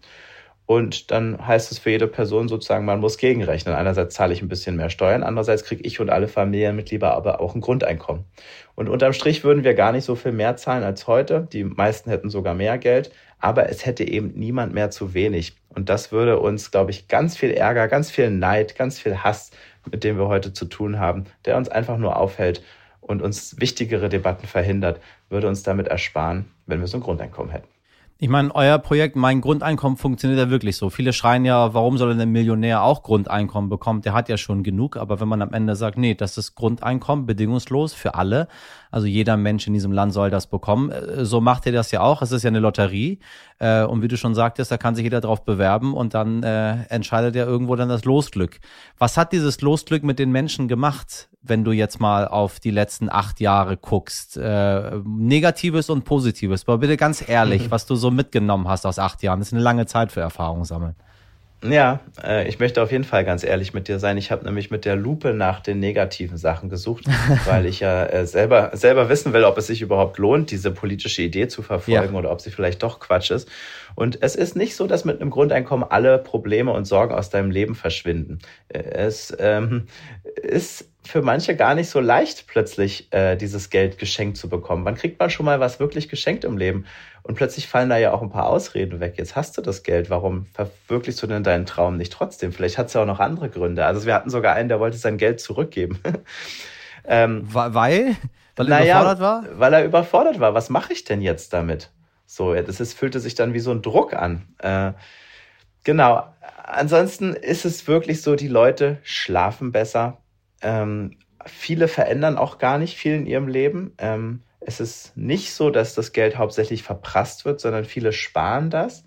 Und 0.67 1.11
dann 1.11 1.45
heißt 1.45 1.71
es 1.71 1.77
für 1.77 1.91
jede 1.91 2.07
Person 2.07 2.47
sozusagen, 2.47 2.85
man 2.85 2.99
muss 2.99 3.19
gegenrechnen. 3.19 3.75
Einerseits 3.75 4.15
zahle 4.15 4.33
ich 4.33 4.41
ein 4.41 4.47
bisschen 4.47 4.75
mehr 4.75 4.89
Steuern, 4.89 5.21
andererseits 5.21 5.63
kriege 5.63 5.83
ich 5.83 5.99
und 5.99 6.09
alle 6.09 6.27
Familienmitglieder 6.27 7.13
aber 7.13 7.39
auch 7.39 7.53
ein 7.53 7.61
Grundeinkommen. 7.61 8.25
Und 8.73 8.89
unterm 8.89 9.13
Strich 9.13 9.43
würden 9.43 9.63
wir 9.63 9.75
gar 9.75 9.91
nicht 9.91 10.05
so 10.05 10.15
viel 10.15 10.31
mehr 10.31 10.55
zahlen 10.57 10.83
als 10.83 11.05
heute. 11.05 11.47
Die 11.53 11.63
meisten 11.63 12.09
hätten 12.09 12.31
sogar 12.31 12.55
mehr 12.55 12.79
Geld, 12.79 13.11
aber 13.39 13.69
es 13.69 13.85
hätte 13.85 14.07
eben 14.07 14.33
niemand 14.35 14.73
mehr 14.73 14.89
zu 14.89 15.13
wenig. 15.13 15.55
Und 15.69 15.89
das 15.89 16.11
würde 16.11 16.39
uns, 16.39 16.71
glaube 16.71 16.91
ich, 16.91 17.07
ganz 17.07 17.37
viel 17.37 17.51
Ärger, 17.51 17.87
ganz 17.87 18.09
viel 18.11 18.29
Neid, 18.29 18.75
ganz 18.75 18.99
viel 18.99 19.17
Hass, 19.17 19.51
mit 19.91 20.03
dem 20.03 20.17
wir 20.17 20.27
heute 20.27 20.53
zu 20.53 20.65
tun 20.65 20.99
haben, 20.99 21.25
der 21.45 21.57
uns 21.57 21.69
einfach 21.69 21.97
nur 21.97 22.17
aufhält 22.17 22.63
und 23.01 23.21
uns 23.21 23.59
wichtigere 23.59 24.09
Debatten 24.09 24.47
verhindert, 24.47 24.99
würde 25.29 25.47
uns 25.47 25.63
damit 25.63 25.87
ersparen, 25.87 26.45
wenn 26.65 26.79
wir 26.79 26.87
so 26.87 26.97
ein 26.97 27.03
Grundeinkommen 27.03 27.51
hätten. 27.51 27.74
Ich 28.17 28.29
meine, 28.29 28.55
euer 28.55 28.77
Projekt 28.79 29.17
Mein 29.17 29.41
Grundeinkommen 29.41 29.97
funktioniert 29.97 30.39
ja 30.39 30.49
wirklich 30.49 30.77
so. 30.77 30.89
Viele 30.89 31.11
schreien 31.11 31.43
ja, 31.43 31.73
warum 31.73 31.97
soll 31.97 32.11
denn 32.11 32.21
ein 32.21 32.31
Millionär 32.31 32.81
auch 32.81 33.03
Grundeinkommen 33.03 33.69
bekommen? 33.69 34.03
Der 34.03 34.13
hat 34.13 34.29
ja 34.29 34.37
schon 34.37 34.63
genug. 34.63 34.95
Aber 34.95 35.19
wenn 35.19 35.27
man 35.27 35.41
am 35.41 35.51
Ende 35.51 35.75
sagt, 35.75 35.97
nee, 35.97 36.15
das 36.15 36.37
ist 36.37 36.55
Grundeinkommen, 36.55 37.25
bedingungslos 37.25 37.93
für 37.93 38.15
alle, 38.15 38.47
also 38.95 39.07
jeder 39.07 39.35
Mensch 39.35 39.67
in 39.67 39.73
diesem 39.73 39.91
Land 39.91 40.13
soll 40.13 40.29
das 40.29 40.47
bekommen, 40.47 40.89
äh, 40.89 41.25
so 41.25 41.41
macht 41.41 41.65
ihr 41.65 41.73
das 41.73 41.91
ja 41.91 41.99
auch. 41.99 42.21
Es 42.21 42.31
ist 42.31 42.43
ja 42.43 42.47
eine 42.47 42.59
Lotterie. 42.59 43.19
Äh, 43.59 43.83
und 43.83 44.01
wie 44.01 44.07
du 44.07 44.15
schon 44.15 44.33
sagtest, 44.33 44.71
da 44.71 44.77
kann 44.77 44.95
sich 44.95 45.03
jeder 45.03 45.19
drauf 45.19 45.43
bewerben 45.43 45.93
und 45.93 46.13
dann 46.13 46.43
äh, 46.43 46.85
entscheidet 46.85 47.35
er 47.35 47.45
irgendwo 47.45 47.75
dann 47.75 47.89
das 47.89 48.05
Losglück. 48.05 48.61
Was 48.97 49.17
hat 49.17 49.33
dieses 49.33 49.59
Losglück 49.59 50.03
mit 50.03 50.17
den 50.17 50.31
Menschen 50.31 50.69
gemacht? 50.69 51.27
wenn 51.47 51.63
du 51.63 51.73
jetzt 51.73 51.99
mal 51.99 52.27
auf 52.27 52.59
die 52.59 52.71
letzten 52.71 53.07
acht 53.07 53.39
Jahre 53.39 53.77
guckst? 53.77 54.35
Negatives 54.35 55.91
und 55.91 56.03
Positives. 56.03 56.67
Aber 56.67 56.79
bitte 56.79 56.97
ganz 56.97 57.23
ehrlich, 57.29 57.69
was 57.69 57.85
du 57.85 57.93
so 57.93 58.04
mitgenommen 58.11 58.67
hast 58.67 58.85
aus 58.85 58.99
acht 58.99 59.23
Jahren. 59.23 59.39
Das 59.39 59.49
ist 59.49 59.53
eine 59.53 59.63
lange 59.63 59.85
Zeit 59.85 60.11
für 60.11 60.21
Erfahrung 60.21 60.65
sammeln. 60.65 60.95
Ja, 61.63 61.99
äh, 62.23 62.47
ich 62.47 62.59
möchte 62.59 62.81
auf 62.81 62.91
jeden 62.91 63.03
Fall 63.03 63.25
ganz 63.25 63.43
ehrlich 63.43 63.73
mit 63.73 63.87
dir 63.87 63.97
sein. 63.99 64.17
Ich 64.17 64.31
habe 64.31 64.45
nämlich 64.45 64.71
mit 64.71 64.85
der 64.85 64.95
Lupe 64.95 65.33
nach 65.33 65.61
den 65.61 65.79
negativen 65.79 66.37
Sachen 66.37 66.69
gesucht, 66.69 67.05
weil 67.45 67.65
ich 67.65 67.79
ja 67.79 68.05
äh, 68.05 68.27
selber, 68.27 68.71
selber 68.73 69.09
wissen 69.09 69.33
will, 69.33 69.43
ob 69.43 69.57
es 69.57 69.67
sich 69.67 69.81
überhaupt 69.81 70.17
lohnt, 70.17 70.51
diese 70.51 70.71
politische 70.71 71.21
Idee 71.21 71.47
zu 71.47 71.61
verfolgen 71.61 72.13
ja. 72.13 72.19
oder 72.19 72.31
ob 72.31 72.41
sie 72.41 72.51
vielleicht 72.51 72.83
doch 72.83 72.99
Quatsch 72.99 73.31
ist. 73.31 73.49
Und 73.95 74.21
es 74.21 74.35
ist 74.35 74.55
nicht 74.55 74.75
so, 74.75 74.87
dass 74.87 75.05
mit 75.05 75.21
einem 75.21 75.29
Grundeinkommen 75.29 75.89
alle 75.89 76.17
Probleme 76.17 76.71
und 76.71 76.85
Sorgen 76.85 77.15
aus 77.15 77.29
deinem 77.29 77.51
Leben 77.51 77.75
verschwinden. 77.75 78.39
Äh, 78.67 78.79
es 78.79 79.35
ähm, 79.39 79.87
ist 80.35 80.89
für 81.05 81.21
manche 81.21 81.55
gar 81.55 81.75
nicht 81.75 81.89
so 81.89 81.99
leicht, 81.99 82.47
plötzlich 82.47 83.11
äh, 83.13 83.35
dieses 83.35 83.69
Geld 83.69 83.97
geschenkt 83.97 84.37
zu 84.37 84.49
bekommen. 84.49 84.85
Wann 84.85 84.95
kriegt 84.95 85.19
man 85.19 85.29
schon 85.29 85.45
mal 85.45 85.59
was 85.59 85.79
wirklich 85.79 86.09
geschenkt 86.09 86.43
im 86.43 86.57
Leben? 86.57 86.85
Und 87.21 87.35
plötzlich 87.35 87.67
fallen 87.67 87.89
da 87.89 87.97
ja 87.97 88.11
auch 88.11 88.21
ein 88.21 88.29
paar 88.29 88.47
Ausreden 88.47 88.99
weg. 88.99 89.15
Jetzt 89.17 89.35
hast 89.35 89.57
du 89.57 89.61
das 89.61 89.83
Geld. 89.83 90.09
Warum 90.09 90.45
verwirklichst 90.53 91.21
du 91.21 91.27
denn 91.27 91.43
deinen 91.43 91.65
Traum 91.65 91.97
nicht 91.97 92.11
trotzdem? 92.11 92.51
Vielleicht 92.51 92.77
hat 92.77 92.87
es 92.87 92.93
ja 92.93 93.01
auch 93.01 93.07
noch 93.07 93.19
andere 93.19 93.49
Gründe. 93.49 93.85
Also 93.85 94.05
wir 94.05 94.13
hatten 94.13 94.29
sogar 94.29 94.55
einen, 94.55 94.69
der 94.69 94.79
wollte 94.79 94.97
sein 94.97 95.17
Geld 95.17 95.39
zurückgeben. 95.39 95.99
ähm, 97.05 97.41
weil? 97.45 98.15
Weil 98.55 98.67
er 98.67 98.79
naja, 98.79 99.01
überfordert 99.01 99.19
war? 99.19 99.43
Weil 99.59 99.73
er 99.73 99.85
überfordert 99.85 100.39
war. 100.39 100.53
Was 100.53 100.69
mache 100.69 100.93
ich 100.93 101.03
denn 101.03 101.21
jetzt 101.21 101.53
damit? 101.53 101.91
So, 102.25 102.53
das 102.55 102.79
ist, 102.79 102.97
fühlte 102.97 103.19
sich 103.19 103.35
dann 103.35 103.53
wie 103.53 103.59
so 103.59 103.71
ein 103.71 103.81
Druck 103.81 104.13
an. 104.13 104.47
Äh, 104.59 104.93
genau. 105.83 106.27
Ansonsten 106.63 107.33
ist 107.33 107.65
es 107.65 107.87
wirklich 107.87 108.21
so, 108.21 108.35
die 108.35 108.47
Leute 108.47 108.97
schlafen 109.03 109.71
besser, 109.71 110.17
ähm, 110.65 111.11
viele 111.45 111.87
verändern 111.87 112.37
auch 112.37 112.57
gar 112.57 112.77
nicht 112.77 112.97
viel 112.97 113.13
in 113.13 113.27
ihrem 113.27 113.47
Leben. 113.47 113.93
Ähm, 113.99 114.41
es 114.59 114.79
ist 114.79 115.15
nicht 115.15 115.53
so, 115.53 115.69
dass 115.69 115.93
das 115.93 116.11
Geld 116.11 116.37
hauptsächlich 116.37 116.81
verprasst 116.81 117.45
wird, 117.45 117.61
sondern 117.61 117.85
viele 117.85 118.11
sparen 118.11 118.71
das. 118.71 119.03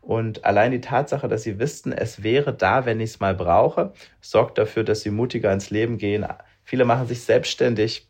Und 0.00 0.44
allein 0.44 0.72
die 0.72 0.80
Tatsache, 0.80 1.28
dass 1.28 1.42
sie 1.42 1.58
wissen, 1.58 1.92
es 1.92 2.22
wäre 2.22 2.52
da, 2.54 2.86
wenn 2.86 2.98
ich 2.98 3.10
es 3.10 3.20
mal 3.20 3.34
brauche, 3.34 3.92
sorgt 4.20 4.58
dafür, 4.58 4.84
dass 4.84 5.02
sie 5.02 5.10
mutiger 5.10 5.52
ins 5.52 5.70
Leben 5.70 5.98
gehen. 5.98 6.26
Viele 6.64 6.84
machen 6.84 7.06
sich 7.06 7.22
selbstständig 7.22 8.08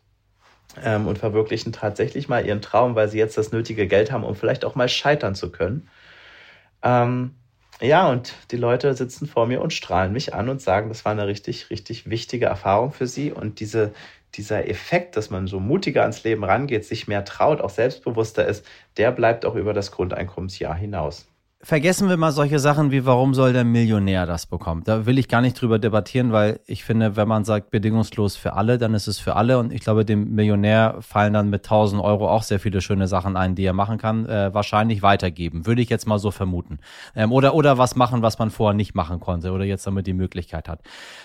ähm, 0.81 1.05
und 1.05 1.19
verwirklichen 1.19 1.73
tatsächlich 1.73 2.29
mal 2.29 2.45
ihren 2.45 2.61
Traum, 2.61 2.95
weil 2.95 3.09
sie 3.09 3.19
jetzt 3.19 3.37
das 3.37 3.51
nötige 3.51 3.85
Geld 3.85 4.11
haben, 4.11 4.23
um 4.23 4.35
vielleicht 4.35 4.65
auch 4.65 4.75
mal 4.75 4.89
scheitern 4.89 5.35
zu 5.35 5.51
können. 5.51 5.89
Ähm, 6.81 7.35
ja, 7.83 8.09
und 8.09 8.33
die 8.51 8.57
Leute 8.57 8.93
sitzen 8.95 9.27
vor 9.27 9.45
mir 9.47 9.61
und 9.61 9.73
strahlen 9.73 10.13
mich 10.13 10.33
an 10.33 10.49
und 10.49 10.61
sagen, 10.61 10.89
das 10.89 11.05
war 11.05 11.11
eine 11.11 11.27
richtig, 11.27 11.69
richtig 11.69 12.09
wichtige 12.09 12.45
Erfahrung 12.45 12.93
für 12.93 13.07
sie. 13.07 13.31
Und 13.31 13.59
diese, 13.59 13.93
dieser 14.35 14.69
Effekt, 14.69 15.17
dass 15.17 15.29
man 15.29 15.47
so 15.47 15.59
mutiger 15.59 16.01
ans 16.01 16.23
Leben 16.23 16.43
rangeht, 16.43 16.85
sich 16.85 17.07
mehr 17.07 17.25
traut, 17.25 17.61
auch 17.61 17.69
selbstbewusster 17.69 18.47
ist, 18.47 18.65
der 18.97 19.11
bleibt 19.11 19.45
auch 19.45 19.55
über 19.55 19.73
das 19.73 19.91
Grundeinkommensjahr 19.91 20.75
hinaus 20.75 21.27
vergessen 21.63 22.09
wir 22.09 22.17
mal 22.17 22.33
solche 22.33 22.59
Sachen 22.59 22.91
wie, 22.91 23.05
warum 23.05 23.33
soll 23.33 23.53
der 23.53 23.63
Millionär 23.63 24.25
das 24.25 24.45
bekommen? 24.45 24.83
Da 24.83 25.05
will 25.05 25.17
ich 25.17 25.29
gar 25.29 25.39
nicht 25.39 25.59
drüber 25.59 25.79
debattieren, 25.79 26.33
weil 26.33 26.59
ich 26.65 26.83
finde, 26.83 27.15
wenn 27.15 27.27
man 27.27 27.45
sagt, 27.45 27.71
bedingungslos 27.71 28.35
für 28.35 28.53
alle, 28.53 28.77
dann 28.77 28.93
ist 28.93 29.07
es 29.07 29.17
für 29.17 29.37
alle. 29.37 29.57
Und 29.57 29.71
ich 29.71 29.79
glaube, 29.79 30.03
dem 30.03 30.35
Millionär 30.35 30.97
fallen 30.99 31.33
dann 31.33 31.49
mit 31.49 31.63
1000 31.63 32.03
Euro 32.03 32.29
auch 32.29 32.43
sehr 32.43 32.59
viele 32.59 32.81
schöne 32.81 33.07
Sachen 33.07 33.37
ein, 33.37 33.55
die 33.55 33.63
er 33.63 33.73
machen 33.73 33.97
kann, 33.97 34.25
äh, 34.25 34.53
wahrscheinlich 34.53 35.01
weitergeben. 35.01 35.65
Würde 35.65 35.81
ich 35.81 35.89
jetzt 35.89 36.05
mal 36.05 36.19
so 36.19 36.31
vermuten. 36.31 36.79
Ähm, 37.15 37.31
oder, 37.31 37.55
oder 37.55 37.77
was 37.77 37.95
machen, 37.95 38.21
was 38.21 38.39
man 38.39 38.51
vorher 38.51 38.75
nicht 38.75 38.93
machen 38.93 39.21
konnte 39.21 39.51
oder 39.51 39.63
jetzt 39.63 39.87
damit 39.87 40.05
die 40.05 40.13
Möglichkeit 40.13 40.67
hat. 40.67 40.81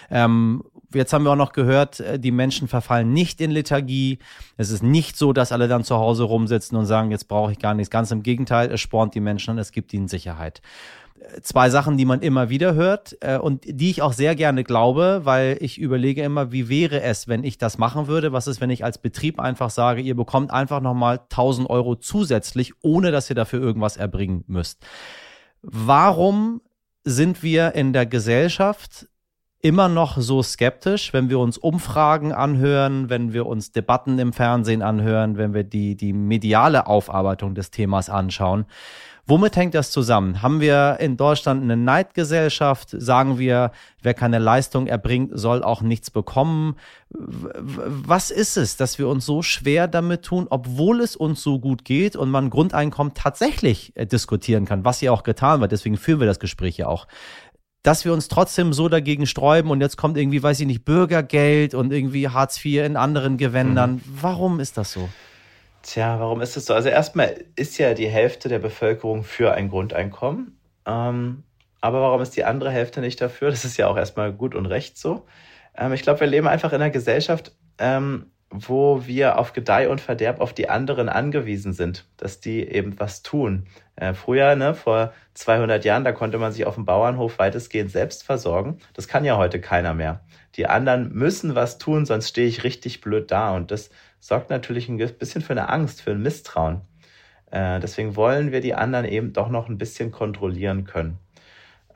Ähm, 0.09 0.63
jetzt 0.95 1.13
haben 1.13 1.25
wir 1.25 1.33
auch 1.33 1.37
noch 1.37 1.53
gehört, 1.53 1.99
äh, 1.99 2.21
die 2.21 2.31
Menschen 2.31 2.69
verfallen 2.69 3.13
nicht 3.13 3.41
in 3.41 3.51
Lethargie. 3.51 4.21
Es 4.57 4.71
ist 4.71 4.85
nicht 4.85 5.17
so, 5.17 5.33
dass 5.33 5.51
alle 5.51 5.67
dann 5.67 5.83
zu 5.83 5.97
Hause 5.97 6.23
rumsitzen 6.23 6.79
und 6.79 6.87
sagen, 6.87 7.11
jetzt 7.11 7.27
brauche 7.27 7.51
ich 7.51 7.59
gar 7.59 7.75
nichts. 7.75 7.91
Ganz 7.91 8.13
im 8.13 8.23
Gegenteil, 8.23 8.71
es 8.71 8.81
spornt 8.81 9.17
die 9.17 9.21
Menschen 9.21 9.51
und 9.51 9.59
es 9.59 9.73
gibt 9.73 9.93
ihnen 9.93 10.07
Sicherheit. 10.07 10.28
Äh, 11.21 11.41
zwei 11.43 11.71
Sachen, 11.71 11.97
die 11.97 12.05
man 12.05 12.21
immer 12.21 12.49
wieder 12.49 12.75
hört 12.75 13.17
äh, 13.21 13.39
und 13.39 13.65
die 13.65 13.91
ich 13.91 14.03
auch 14.03 14.13
sehr 14.13 14.35
gerne 14.35 14.65
glaube, 14.65 15.23
weil 15.25 15.59
ich 15.61 15.79
überlege 15.79 16.23
immer, 16.23 16.53
wie 16.53 16.69
wäre 16.69 17.03
es, 17.03 17.29
wenn 17.29 17.45
ich 17.45 17.59
das 17.59 17.79
machen 17.79 18.07
würde? 18.07 18.33
Was 18.33 18.47
ist, 18.47 18.61
wenn 18.61 18.71
ich 18.71 18.85
als 18.85 18.99
Betrieb 18.99 19.41
einfach 19.41 19.71
sage, 19.71 20.01
ihr 20.01 20.17
bekommt 20.17 20.51
einfach 20.51 20.81
nochmal 20.81 21.19
1000 21.19 21.69
Euro 21.71 21.97
zusätzlich, 21.97 22.73
ohne 22.83 23.11
dass 23.11 23.31
ihr 23.31 23.37
dafür 23.37 23.61
irgendwas 23.61 23.97
erbringen 23.97 24.45
müsst? 24.47 24.85
Warum 25.63 26.61
sind 27.05 27.43
wir 27.43 27.75
in 27.75 27.93
der 27.93 28.07
Gesellschaft 28.07 29.09
immer 29.61 29.89
noch 29.89 30.19
so 30.19 30.43
skeptisch, 30.43 31.13
wenn 31.13 31.31
wir 31.31 31.39
uns 31.41 31.59
Umfragen 31.59 32.33
anhören, 32.33 33.11
wenn 33.11 33.33
wir 33.33 33.47
uns 33.47 33.73
Debatten 33.73 34.19
im 34.19 34.33
Fernsehen 34.33 34.83
anhören, 34.83 35.37
wenn 35.37 35.53
wir 35.53 35.65
die, 35.65 35.97
die 35.97 36.13
mediale 36.13 36.87
Aufarbeitung 36.87 37.55
des 37.55 37.71
Themas 37.71 38.09
anschauen. 38.09 38.67
Womit 39.31 39.57
hängt 39.57 39.75
das 39.75 39.91
zusammen? 39.91 40.41
Haben 40.41 40.63
wir 40.63 40.97
in 41.01 41.19
Deutschland 41.19 41.63
eine 41.63 41.77
Neidgesellschaft? 41.77 42.89
Sagen 42.93 43.39
wir, 43.39 43.73
wer 44.03 44.15
keine 44.15 44.39
Leistung 44.39 44.87
erbringt, 44.87 45.33
soll 45.35 45.63
auch 45.63 45.83
nichts 45.83 46.11
bekommen? 46.11 46.77
Was 47.11 48.31
ist 48.31 48.57
es, 48.57 48.79
dass 48.79 48.99
wir 48.99 49.07
uns 49.07 49.27
so 49.27 49.43
schwer 49.43 49.87
damit 49.87 50.23
tun, 50.23 50.47
obwohl 50.49 51.03
es 51.03 51.15
uns 51.15 51.43
so 51.43 51.61
gut 51.61 51.85
geht 51.85 52.17
und 52.17 52.31
man 52.31 52.49
Grundeinkommen 52.49 53.13
tatsächlich 53.13 53.93
äh, 53.97 54.07
diskutieren 54.07 54.65
kann, 54.65 54.87
was 54.87 55.03
ja 55.03 55.13
auch 55.13 55.25
getan 55.25 55.61
wird? 55.61 55.73
Deswegen 55.73 55.99
führen 55.99 56.21
wir 56.21 56.27
das 56.27 56.41
Gespräch 56.41 56.79
ja 56.79 56.87
auch 56.87 57.07
dass 57.85 58.05
wir 58.05 58.13
uns 58.13 58.29
trotzdem 58.29 58.73
so 58.73 58.89
dagegen 58.89 59.25
sträuben 59.25 59.71
und 59.71 59.81
jetzt 59.81 59.97
kommt 59.97 60.19
irgendwie, 60.19 60.43
weiß 60.43 60.61
ich 60.61 60.67
nicht, 60.67 60.85
Bürgergeld 60.85 61.75
und 61.75 61.93
irgendwie 61.93 62.29
Hartz 62.29 62.63
IV 62.63 62.85
in 62.85 62.97
anderen 62.97 63.39
Gewändern. 63.39 63.93
Mhm. 63.93 64.03
Warum 64.21 64.61
ist 64.61 64.77
das 64.77 64.93
so? 64.93 65.09
Tja, 65.89 66.21
warum 66.21 66.43
ist 66.43 66.55
das 66.55 66.67
so? 66.67 66.75
Also 66.75 66.91
erstmal 66.91 67.47
ist 67.57 67.79
ja 67.79 67.95
die 67.95 68.09
Hälfte 68.09 68.51
der 68.51 68.59
Bevölkerung 68.59 69.25
für 69.25 69.55
ein 69.55 69.71
Grundeinkommen. 69.71 70.61
Ähm, 70.85 71.45
aber 71.81 72.03
warum 72.03 72.21
ist 72.21 72.37
die 72.37 72.45
andere 72.45 72.71
Hälfte 72.71 73.01
nicht 73.01 73.23
dafür? 73.23 73.49
Das 73.49 73.65
ist 73.65 73.79
ja 73.79 73.87
auch 73.87 73.97
erstmal 73.97 74.35
gut 74.35 74.55
und 74.55 74.67
recht 74.67 74.99
so. 74.99 75.25
Ähm, 75.75 75.95
ich 75.95 76.03
glaube, 76.03 76.21
wir 76.21 76.27
leben 76.27 76.47
einfach 76.47 76.75
in 76.75 76.83
einer 76.83 76.91
Gesellschaft, 76.91 77.53
ähm, 77.79 78.27
wo 78.51 79.07
wir 79.07 79.39
auf 79.39 79.55
Gedeih 79.55 79.89
und 79.89 80.03
Verderb 80.03 80.43
auf 80.43 80.53
die 80.53 80.69
anderen 80.69 81.09
angewiesen 81.09 81.73
sind, 81.73 82.05
dass 82.19 82.41
die 82.41 82.69
eben 82.69 83.01
was 83.01 83.23
tun. 83.23 83.67
Äh, 83.97 84.13
früher, 84.13 84.57
ne, 84.57 84.75
vor 84.75 85.15
200 85.33 85.87
Jahren, 85.87 86.05
da 86.05 86.13
konnte 86.13 86.37
man 86.37 86.53
sich 86.53 86.67
auf 86.67 86.75
dem 86.75 86.85
Bauernhof 86.85 87.39
weitestgehend 87.39 87.91
selbst 87.91 88.25
versorgen. 88.25 88.77
Das 88.93 89.09
kann 89.09 89.25
ja 89.25 89.39
heute 89.39 89.59
keiner 89.59 89.95
mehr. 89.95 90.21
Die 90.57 90.67
anderen 90.67 91.15
müssen 91.15 91.55
was 91.55 91.79
tun, 91.79 92.05
sonst 92.05 92.29
stehe 92.29 92.47
ich 92.47 92.63
richtig 92.63 93.01
blöd 93.01 93.31
da. 93.31 93.57
Und 93.57 93.71
das 93.71 93.89
sorgt 94.21 94.51
natürlich 94.51 94.89
ein 94.89 94.97
bisschen 94.97 95.43
für 95.43 95.53
eine 95.53 95.69
Angst, 95.69 96.03
für 96.03 96.13
ein 96.13 96.23
Misstrauen. 96.23 96.83
Äh, 97.51 97.81
deswegen 97.81 98.17
wollen 98.17 98.53
wir 98.53 98.61
die 98.61 98.75
anderen 98.75 99.07
eben 99.07 99.33
doch 99.33 99.49
noch 99.49 99.69
ein 99.69 99.79
bisschen 99.79 100.11
kontrollieren 100.11 100.85
können. 100.85 101.19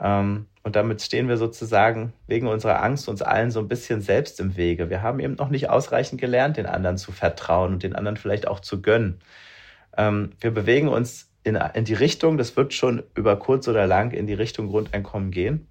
Ähm, 0.00 0.46
und 0.62 0.76
damit 0.76 1.02
stehen 1.02 1.28
wir 1.28 1.37
sozusagen 1.37 2.12
wegen 2.26 2.46
unserer 2.46 2.82
Angst 2.82 3.08
uns 3.08 3.20
allen 3.20 3.50
so 3.50 3.61
ein 3.61 3.68
bisschen 3.68 4.00
selbst 4.00 4.38
im 4.38 4.56
Wege. 4.56 4.90
Wir 4.90 5.02
haben 5.02 5.18
eben 5.18 5.35
noch 5.35 5.48
nicht 5.48 5.68
ausreichend 5.68 6.20
gelernt, 6.20 6.56
den 6.56 6.66
anderen 6.66 6.98
zu 6.98 7.12
vertrauen 7.12 7.74
und 7.74 7.82
den 7.82 7.96
anderen 7.96 8.16
vielleicht 8.16 8.46
auch 8.46 8.61
zu 8.61 8.80
gönnen. 8.80 9.20
Ähm, 9.96 10.30
wir 10.40 10.52
bewegen 10.52 10.88
uns 10.88 11.30
in, 11.44 11.56
in 11.56 11.85
die 11.85 11.94
Richtung, 11.94 12.38
das 12.38 12.56
wird 12.56 12.72
schon 12.74 13.02
über 13.14 13.37
kurz 13.37 13.66
oder 13.66 13.87
lang 13.87 14.12
in 14.12 14.26
die 14.26 14.35
Richtung 14.35 14.68
Grundeinkommen 14.68 15.32
gehen. 15.32 15.66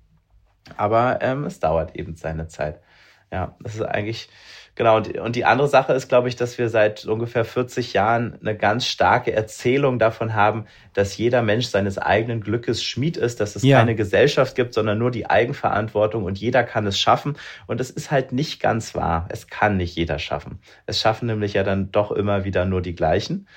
Aber 0.78 1.20
ähm, 1.22 1.46
es 1.46 1.60
dauert 1.60 1.96
eben 1.96 2.16
seine 2.16 2.48
Zeit. 2.48 2.82
Ja, 3.32 3.56
das 3.62 3.76
ist 3.76 3.82
eigentlich 3.82 4.30
Genau, 4.76 4.96
und, 4.98 5.18
und 5.18 5.36
die 5.36 5.44
andere 5.44 5.68
Sache 5.68 5.92
ist, 5.94 6.08
glaube 6.08 6.30
ich, 6.30 6.38
dass 6.38 6.58
wir 6.58 6.70
seit 6.70 7.06
ungefähr 7.06 7.44
40 7.44 7.92
Jahren 7.92 8.38
eine 8.40 8.56
ganz 8.56 8.86
starke 8.86 9.34
Erzählung 9.34 10.00
davon 10.00 10.34
haben, 10.34 10.66
dass 10.94 11.18
jeder 11.18 11.42
Mensch 11.42 11.68
seines 11.68 11.98
eigenen 11.98 12.40
Glückes 12.40 12.82
Schmied 12.82 13.18
ist, 13.18 13.42
dass 13.42 13.58
es 13.58 13.64
ja. 13.64 13.80
keine 13.80 13.96
Gesellschaft 13.96 14.56
gibt, 14.56 14.74
sondern 14.74 14.98
nur 14.98 15.12
die 15.12 15.30
Eigenverantwortung 15.30 16.24
und 16.24 16.40
jeder 16.40 16.64
kann 16.64 16.88
es 16.88 16.98
schaffen. 16.98 17.38
Und 17.68 17.82
das 17.82 17.90
ist 17.90 18.12
halt 18.12 18.32
nicht 18.32 18.62
ganz 18.62 18.96
wahr. 18.96 19.28
Es 19.30 19.48
kann 19.48 19.76
nicht 19.76 19.96
jeder 19.96 20.20
schaffen. 20.20 20.60
Es 20.86 21.02
schaffen 21.02 21.26
nämlich 21.26 21.54
ja 21.54 21.64
dann 21.64 21.92
doch 21.92 22.12
immer 22.12 22.46
wieder 22.46 22.64
nur 22.64 22.82
die 22.82 22.96
gleichen. 22.96 23.48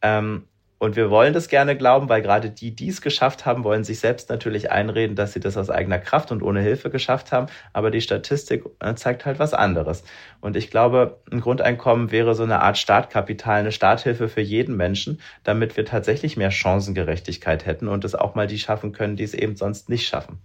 Ähm, 0.00 0.48
Und 0.82 0.96
wir 0.96 1.10
wollen 1.10 1.32
das 1.32 1.46
gerne 1.46 1.76
glauben, 1.76 2.08
weil 2.08 2.22
gerade 2.22 2.50
die, 2.50 2.74
die 2.74 2.88
es 2.88 3.00
geschafft 3.00 3.46
haben, 3.46 3.62
wollen 3.62 3.84
sich 3.84 4.00
selbst 4.00 4.30
natürlich 4.30 4.72
einreden, 4.72 5.14
dass 5.14 5.32
sie 5.32 5.38
das 5.38 5.56
aus 5.56 5.70
eigener 5.70 6.00
Kraft 6.00 6.32
und 6.32 6.42
ohne 6.42 6.60
Hilfe 6.60 6.90
geschafft 6.90 7.30
haben. 7.30 7.46
Aber 7.72 7.92
die 7.92 8.00
Statistik 8.00 8.64
äh, 8.80 8.92
zeigt 8.96 9.24
halt 9.24 9.38
was 9.38 9.54
anderes. 9.54 10.02
Und 10.40 10.56
ich 10.56 10.72
glaube, 10.72 11.20
ein 11.30 11.40
Grundeinkommen 11.40 12.10
wäre 12.10 12.34
so 12.34 12.42
eine 12.42 12.62
Art 12.62 12.78
Startkapital, 12.78 13.60
eine 13.60 13.70
Starthilfe 13.70 14.28
für 14.28 14.40
jeden 14.40 14.76
Menschen, 14.76 15.20
damit 15.44 15.76
wir 15.76 15.84
tatsächlich 15.84 16.36
mehr 16.36 16.50
Chancengerechtigkeit 16.50 17.64
hätten 17.64 17.86
und 17.86 18.04
es 18.04 18.16
auch 18.16 18.34
mal 18.34 18.48
die 18.48 18.58
schaffen 18.58 18.90
können, 18.90 19.14
die 19.14 19.22
es 19.22 19.34
eben 19.34 19.54
sonst 19.54 19.88
nicht 19.88 20.08
schaffen. 20.08 20.40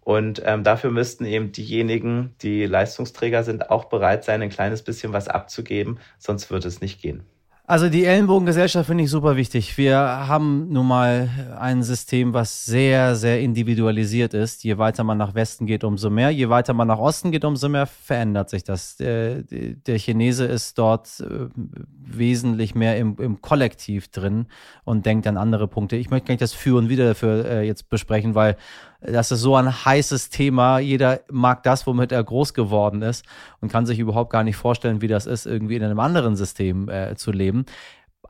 Und 0.00 0.42
ähm, 0.44 0.64
dafür 0.64 0.90
müssten 0.90 1.24
eben 1.24 1.52
diejenigen, 1.52 2.34
die 2.42 2.66
Leistungsträger 2.66 3.44
sind, 3.44 3.70
auch 3.70 3.84
bereit 3.84 4.24
sein, 4.24 4.42
ein 4.42 4.50
kleines 4.50 4.82
bisschen 4.82 5.12
was 5.12 5.28
abzugeben, 5.28 6.00
sonst 6.18 6.50
wird 6.50 6.64
es 6.64 6.80
nicht 6.80 7.00
gehen. 7.00 7.22
Also 7.70 7.90
die 7.90 8.06
Ellenbogengesellschaft 8.06 8.86
finde 8.86 9.04
ich 9.04 9.10
super 9.10 9.36
wichtig. 9.36 9.76
Wir 9.76 9.98
haben 9.98 10.70
nun 10.70 10.86
mal 10.86 11.28
ein 11.60 11.82
System, 11.82 12.32
was 12.32 12.64
sehr, 12.64 13.14
sehr 13.14 13.42
individualisiert 13.42 14.32
ist. 14.32 14.64
Je 14.64 14.78
weiter 14.78 15.04
man 15.04 15.18
nach 15.18 15.34
Westen 15.34 15.66
geht, 15.66 15.84
umso 15.84 16.08
mehr. 16.08 16.30
Je 16.30 16.48
weiter 16.48 16.72
man 16.72 16.88
nach 16.88 16.98
Osten 16.98 17.30
geht, 17.30 17.44
umso 17.44 17.68
mehr 17.68 17.84
verändert 17.84 18.48
sich 18.48 18.64
das. 18.64 18.96
Der, 18.96 19.42
der 19.42 19.98
Chinese 19.98 20.46
ist 20.46 20.78
dort 20.78 21.20
äh, 21.20 21.48
wesentlich 21.98 22.74
mehr 22.74 22.96
im, 22.96 23.18
im 23.18 23.42
Kollektiv 23.42 24.08
drin 24.08 24.46
und 24.84 25.04
denkt 25.04 25.26
an 25.26 25.36
andere 25.36 25.68
Punkte. 25.68 25.96
Ich 25.96 26.08
möchte 26.08 26.28
gar 26.28 26.32
nicht 26.32 26.40
das 26.40 26.54
Für 26.54 26.78
und 26.78 26.88
Wider 26.88 27.04
dafür 27.04 27.44
äh, 27.44 27.66
jetzt 27.66 27.90
besprechen, 27.90 28.34
weil 28.34 28.56
das 29.00 29.30
ist 29.30 29.40
so 29.40 29.54
ein 29.54 29.84
heißes 29.84 30.30
Thema. 30.30 30.78
Jeder 30.78 31.20
mag 31.30 31.62
das, 31.62 31.86
womit 31.86 32.10
er 32.12 32.22
groß 32.22 32.54
geworden 32.54 33.02
ist 33.02 33.24
und 33.60 33.70
kann 33.70 33.86
sich 33.86 33.98
überhaupt 33.98 34.30
gar 34.30 34.42
nicht 34.42 34.56
vorstellen, 34.56 35.00
wie 35.00 35.08
das 35.08 35.26
ist, 35.26 35.46
irgendwie 35.46 35.76
in 35.76 35.84
einem 35.84 36.00
anderen 36.00 36.36
System 36.36 36.88
äh, 36.88 37.14
zu 37.14 37.30
leben. 37.30 37.64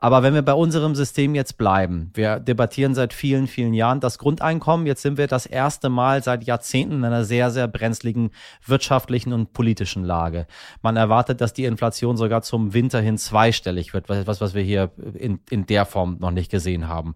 Aber 0.01 0.23
wenn 0.23 0.33
wir 0.33 0.43
bei 0.43 0.53
unserem 0.53 0.95
System 0.95 1.35
jetzt 1.35 1.57
bleiben, 1.57 2.11
wir 2.13 2.39
debattieren 2.39 2.95
seit 2.95 3.11
vielen, 3.11 3.47
vielen 3.47 3.73
Jahren 3.73 3.99
das 3.99 4.17
Grundeinkommen. 4.17 4.87
Jetzt 4.87 5.01
sind 5.01 5.17
wir 5.17 5.27
das 5.27 5.45
erste 5.45 5.89
Mal 5.89 6.23
seit 6.23 6.45
Jahrzehnten 6.45 6.97
in 6.97 7.03
einer 7.03 7.25
sehr, 7.25 7.51
sehr 7.51 7.67
brenzligen 7.67 8.31
wirtschaftlichen 8.65 9.33
und 9.33 9.51
politischen 9.51 10.05
Lage. 10.05 10.47
Man 10.81 10.95
erwartet, 10.95 11.41
dass 11.41 11.51
die 11.51 11.65
Inflation 11.65 12.15
sogar 12.15 12.43
zum 12.43 12.73
Winter 12.73 13.01
hin 13.01 13.17
zweistellig 13.17 13.93
wird, 13.93 14.07
was, 14.07 14.39
was 14.39 14.53
wir 14.53 14.63
hier 14.63 14.91
in, 15.15 15.41
in 15.49 15.65
der 15.65 15.85
Form 15.85 16.17
noch 16.19 16.31
nicht 16.31 16.49
gesehen 16.49 16.87
haben 16.87 17.15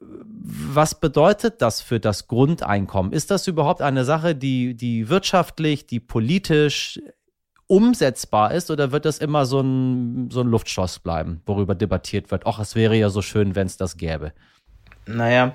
was 0.00 0.98
bedeutet 0.98 1.60
das 1.60 1.80
für 1.80 2.00
das 2.00 2.28
Grundeinkommen? 2.28 3.12
Ist 3.12 3.30
das 3.30 3.46
überhaupt 3.46 3.82
eine 3.82 4.04
Sache, 4.04 4.34
die, 4.34 4.74
die 4.74 5.08
wirtschaftlich, 5.08 5.86
die 5.86 6.00
politisch 6.00 7.00
umsetzbar 7.66 8.52
ist 8.54 8.70
oder 8.70 8.92
wird 8.92 9.04
das 9.04 9.18
immer 9.18 9.44
so 9.44 9.60
ein, 9.60 10.30
so 10.30 10.40
ein 10.40 10.48
Luftschloss 10.48 11.00
bleiben, 11.00 11.42
worüber 11.46 11.74
debattiert 11.74 12.30
wird? 12.30 12.46
Ach, 12.46 12.58
es 12.58 12.74
wäre 12.74 12.96
ja 12.96 13.10
so 13.10 13.22
schön, 13.22 13.54
wenn 13.54 13.66
es 13.66 13.76
das 13.76 13.96
gäbe. 13.96 14.32
Naja, 15.06 15.54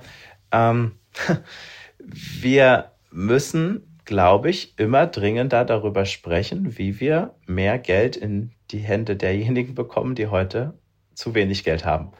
ähm, 0.52 0.94
wir 1.98 2.92
müssen, 3.12 4.00
glaube 4.06 4.50
ich, 4.50 4.78
immer 4.78 5.08
dringender 5.08 5.66
darüber 5.66 6.06
sprechen, 6.06 6.78
wie 6.78 7.00
wir 7.00 7.36
mehr 7.46 7.80
Geld 7.80 8.16
in 8.16 8.52
die 8.72 8.80
Hände 8.80 9.16
derjenigen 9.16 9.76
bekommen, 9.76 10.16
die 10.16 10.28
heute 10.28 10.74
zu 11.14 11.34
wenig 11.34 11.64
Geld 11.64 11.86
haben. 11.86 12.12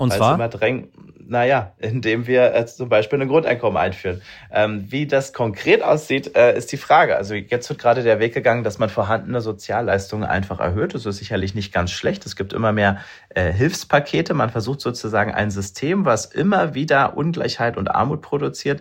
Und 0.00 0.14
zwar? 0.14 0.34
Immer 0.34 0.48
drängen, 0.48 0.88
naja, 1.28 1.74
indem 1.78 2.26
wir 2.26 2.54
äh, 2.54 2.64
zum 2.64 2.88
Beispiel 2.88 3.20
ein 3.20 3.28
Grundeinkommen 3.28 3.76
einführen. 3.76 4.22
Ähm, 4.50 4.86
wie 4.88 5.06
das 5.06 5.34
konkret 5.34 5.82
aussieht, 5.82 6.34
äh, 6.34 6.56
ist 6.56 6.72
die 6.72 6.78
Frage. 6.78 7.16
Also 7.16 7.34
jetzt 7.34 7.68
wird 7.68 7.78
gerade 7.78 8.02
der 8.02 8.18
Weg 8.18 8.32
gegangen, 8.32 8.64
dass 8.64 8.78
man 8.78 8.88
vorhandene 8.88 9.42
Sozialleistungen 9.42 10.24
einfach 10.24 10.58
erhöht. 10.58 10.94
Das 10.94 11.04
ist 11.04 11.18
sicherlich 11.18 11.54
nicht 11.54 11.70
ganz 11.70 11.90
schlecht. 11.90 12.24
Es 12.24 12.34
gibt 12.34 12.54
immer 12.54 12.72
mehr 12.72 13.00
äh, 13.28 13.52
Hilfspakete. 13.52 14.32
Man 14.32 14.48
versucht 14.48 14.80
sozusagen 14.80 15.34
ein 15.34 15.50
System, 15.50 16.06
was 16.06 16.24
immer 16.24 16.72
wieder 16.74 17.16
Ungleichheit 17.16 17.76
und 17.76 17.88
Armut 17.88 18.22
produziert, 18.22 18.80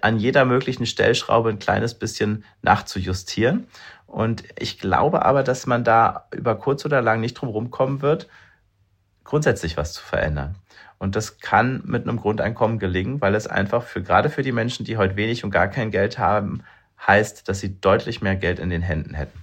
an 0.00 0.16
jeder 0.16 0.44
möglichen 0.44 0.86
Stellschraube 0.86 1.50
ein 1.50 1.58
kleines 1.58 1.94
bisschen 1.94 2.44
nachzujustieren. 2.62 3.66
Und 4.06 4.44
ich 4.58 4.78
glaube 4.78 5.24
aber, 5.24 5.42
dass 5.42 5.66
man 5.66 5.82
da 5.84 6.26
über 6.30 6.54
kurz 6.54 6.84
oder 6.84 7.02
lang 7.02 7.20
nicht 7.20 7.34
drum 7.34 7.48
rumkommen 7.48 8.00
wird, 8.00 8.28
grundsätzlich 9.24 9.76
was 9.76 9.92
zu 9.92 10.02
verändern. 10.02 10.56
Und 10.98 11.16
das 11.16 11.38
kann 11.38 11.82
mit 11.84 12.06
einem 12.06 12.18
Grundeinkommen 12.18 12.78
gelingen, 12.78 13.20
weil 13.20 13.34
es 13.34 13.46
einfach 13.46 13.82
für 13.82 14.02
gerade 14.02 14.30
für 14.30 14.42
die 14.42 14.52
Menschen, 14.52 14.84
die 14.84 14.96
heute 14.96 15.16
wenig 15.16 15.42
und 15.42 15.50
gar 15.50 15.68
kein 15.68 15.90
Geld 15.90 16.18
haben, 16.18 16.62
heißt, 17.04 17.48
dass 17.48 17.60
sie 17.60 17.80
deutlich 17.80 18.22
mehr 18.22 18.36
Geld 18.36 18.58
in 18.58 18.70
den 18.70 18.82
Händen 18.82 19.14
hätten. 19.14 19.42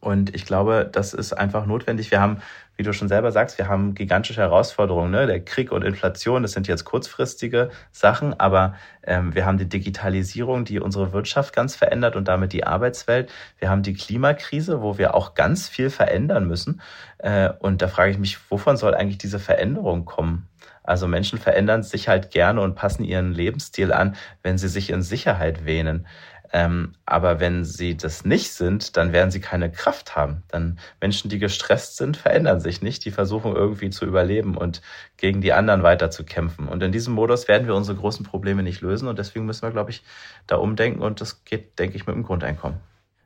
Und 0.00 0.34
ich 0.34 0.44
glaube, 0.44 0.88
das 0.90 1.14
ist 1.14 1.32
einfach 1.32 1.66
notwendig. 1.66 2.10
Wir 2.10 2.20
haben, 2.20 2.42
wie 2.80 2.82
du 2.82 2.94
schon 2.94 3.08
selber 3.08 3.30
sagst, 3.30 3.58
wir 3.58 3.68
haben 3.68 3.94
gigantische 3.94 4.40
Herausforderungen. 4.40 5.10
Ne? 5.10 5.26
Der 5.26 5.44
Krieg 5.44 5.70
und 5.70 5.84
Inflation, 5.84 6.40
das 6.40 6.52
sind 6.52 6.66
jetzt 6.66 6.86
kurzfristige 6.86 7.68
Sachen, 7.92 8.32
aber 8.40 8.74
ähm, 9.02 9.34
wir 9.34 9.44
haben 9.44 9.58
die 9.58 9.68
Digitalisierung, 9.68 10.64
die 10.64 10.80
unsere 10.80 11.12
Wirtschaft 11.12 11.54
ganz 11.54 11.76
verändert 11.76 12.16
und 12.16 12.26
damit 12.26 12.54
die 12.54 12.64
Arbeitswelt. 12.64 13.30
Wir 13.58 13.68
haben 13.68 13.82
die 13.82 13.92
Klimakrise, 13.92 14.80
wo 14.80 14.96
wir 14.96 15.14
auch 15.14 15.34
ganz 15.34 15.68
viel 15.68 15.90
verändern 15.90 16.48
müssen. 16.48 16.80
Äh, 17.18 17.50
und 17.58 17.82
da 17.82 17.88
frage 17.88 18.12
ich 18.12 18.18
mich, 18.18 18.38
wovon 18.50 18.78
soll 18.78 18.94
eigentlich 18.94 19.18
diese 19.18 19.40
Veränderung 19.40 20.06
kommen? 20.06 20.48
Also 20.82 21.06
Menschen 21.06 21.38
verändern 21.38 21.82
sich 21.82 22.08
halt 22.08 22.30
gerne 22.30 22.62
und 22.62 22.76
passen 22.76 23.04
ihren 23.04 23.32
Lebensstil 23.32 23.92
an, 23.92 24.16
wenn 24.42 24.56
sie 24.56 24.68
sich 24.68 24.88
in 24.88 25.02
Sicherheit 25.02 25.66
wähnen. 25.66 26.06
Ähm, 26.52 26.94
aber 27.06 27.38
wenn 27.38 27.64
sie 27.64 27.96
das 27.96 28.24
nicht 28.24 28.52
sind, 28.52 28.96
dann 28.96 29.12
werden 29.12 29.30
sie 29.30 29.40
keine 29.40 29.70
Kraft 29.70 30.16
haben. 30.16 30.42
Dann 30.48 30.78
Menschen, 31.00 31.30
die 31.30 31.38
gestresst 31.38 31.96
sind, 31.96 32.16
verändern 32.16 32.60
sich 32.60 32.82
nicht. 32.82 33.04
Die 33.04 33.10
versuchen 33.10 33.54
irgendwie 33.54 33.90
zu 33.90 34.04
überleben 34.04 34.56
und 34.56 34.82
gegen 35.16 35.40
die 35.40 35.52
anderen 35.52 35.82
weiter 35.82 36.10
zu 36.10 36.24
kämpfen. 36.24 36.68
Und 36.68 36.82
in 36.82 36.92
diesem 36.92 37.14
Modus 37.14 37.46
werden 37.48 37.66
wir 37.66 37.74
unsere 37.74 37.98
großen 37.98 38.24
Probleme 38.24 38.62
nicht 38.62 38.80
lösen. 38.80 39.08
Und 39.08 39.18
deswegen 39.18 39.46
müssen 39.46 39.62
wir, 39.62 39.70
glaube 39.70 39.90
ich, 39.90 40.02
da 40.46 40.56
umdenken. 40.56 41.02
Und 41.02 41.20
das 41.20 41.44
geht, 41.44 41.78
denke 41.78 41.96
ich, 41.96 42.06
mit 42.06 42.16
dem 42.16 42.24
Grundeinkommen. 42.24 42.80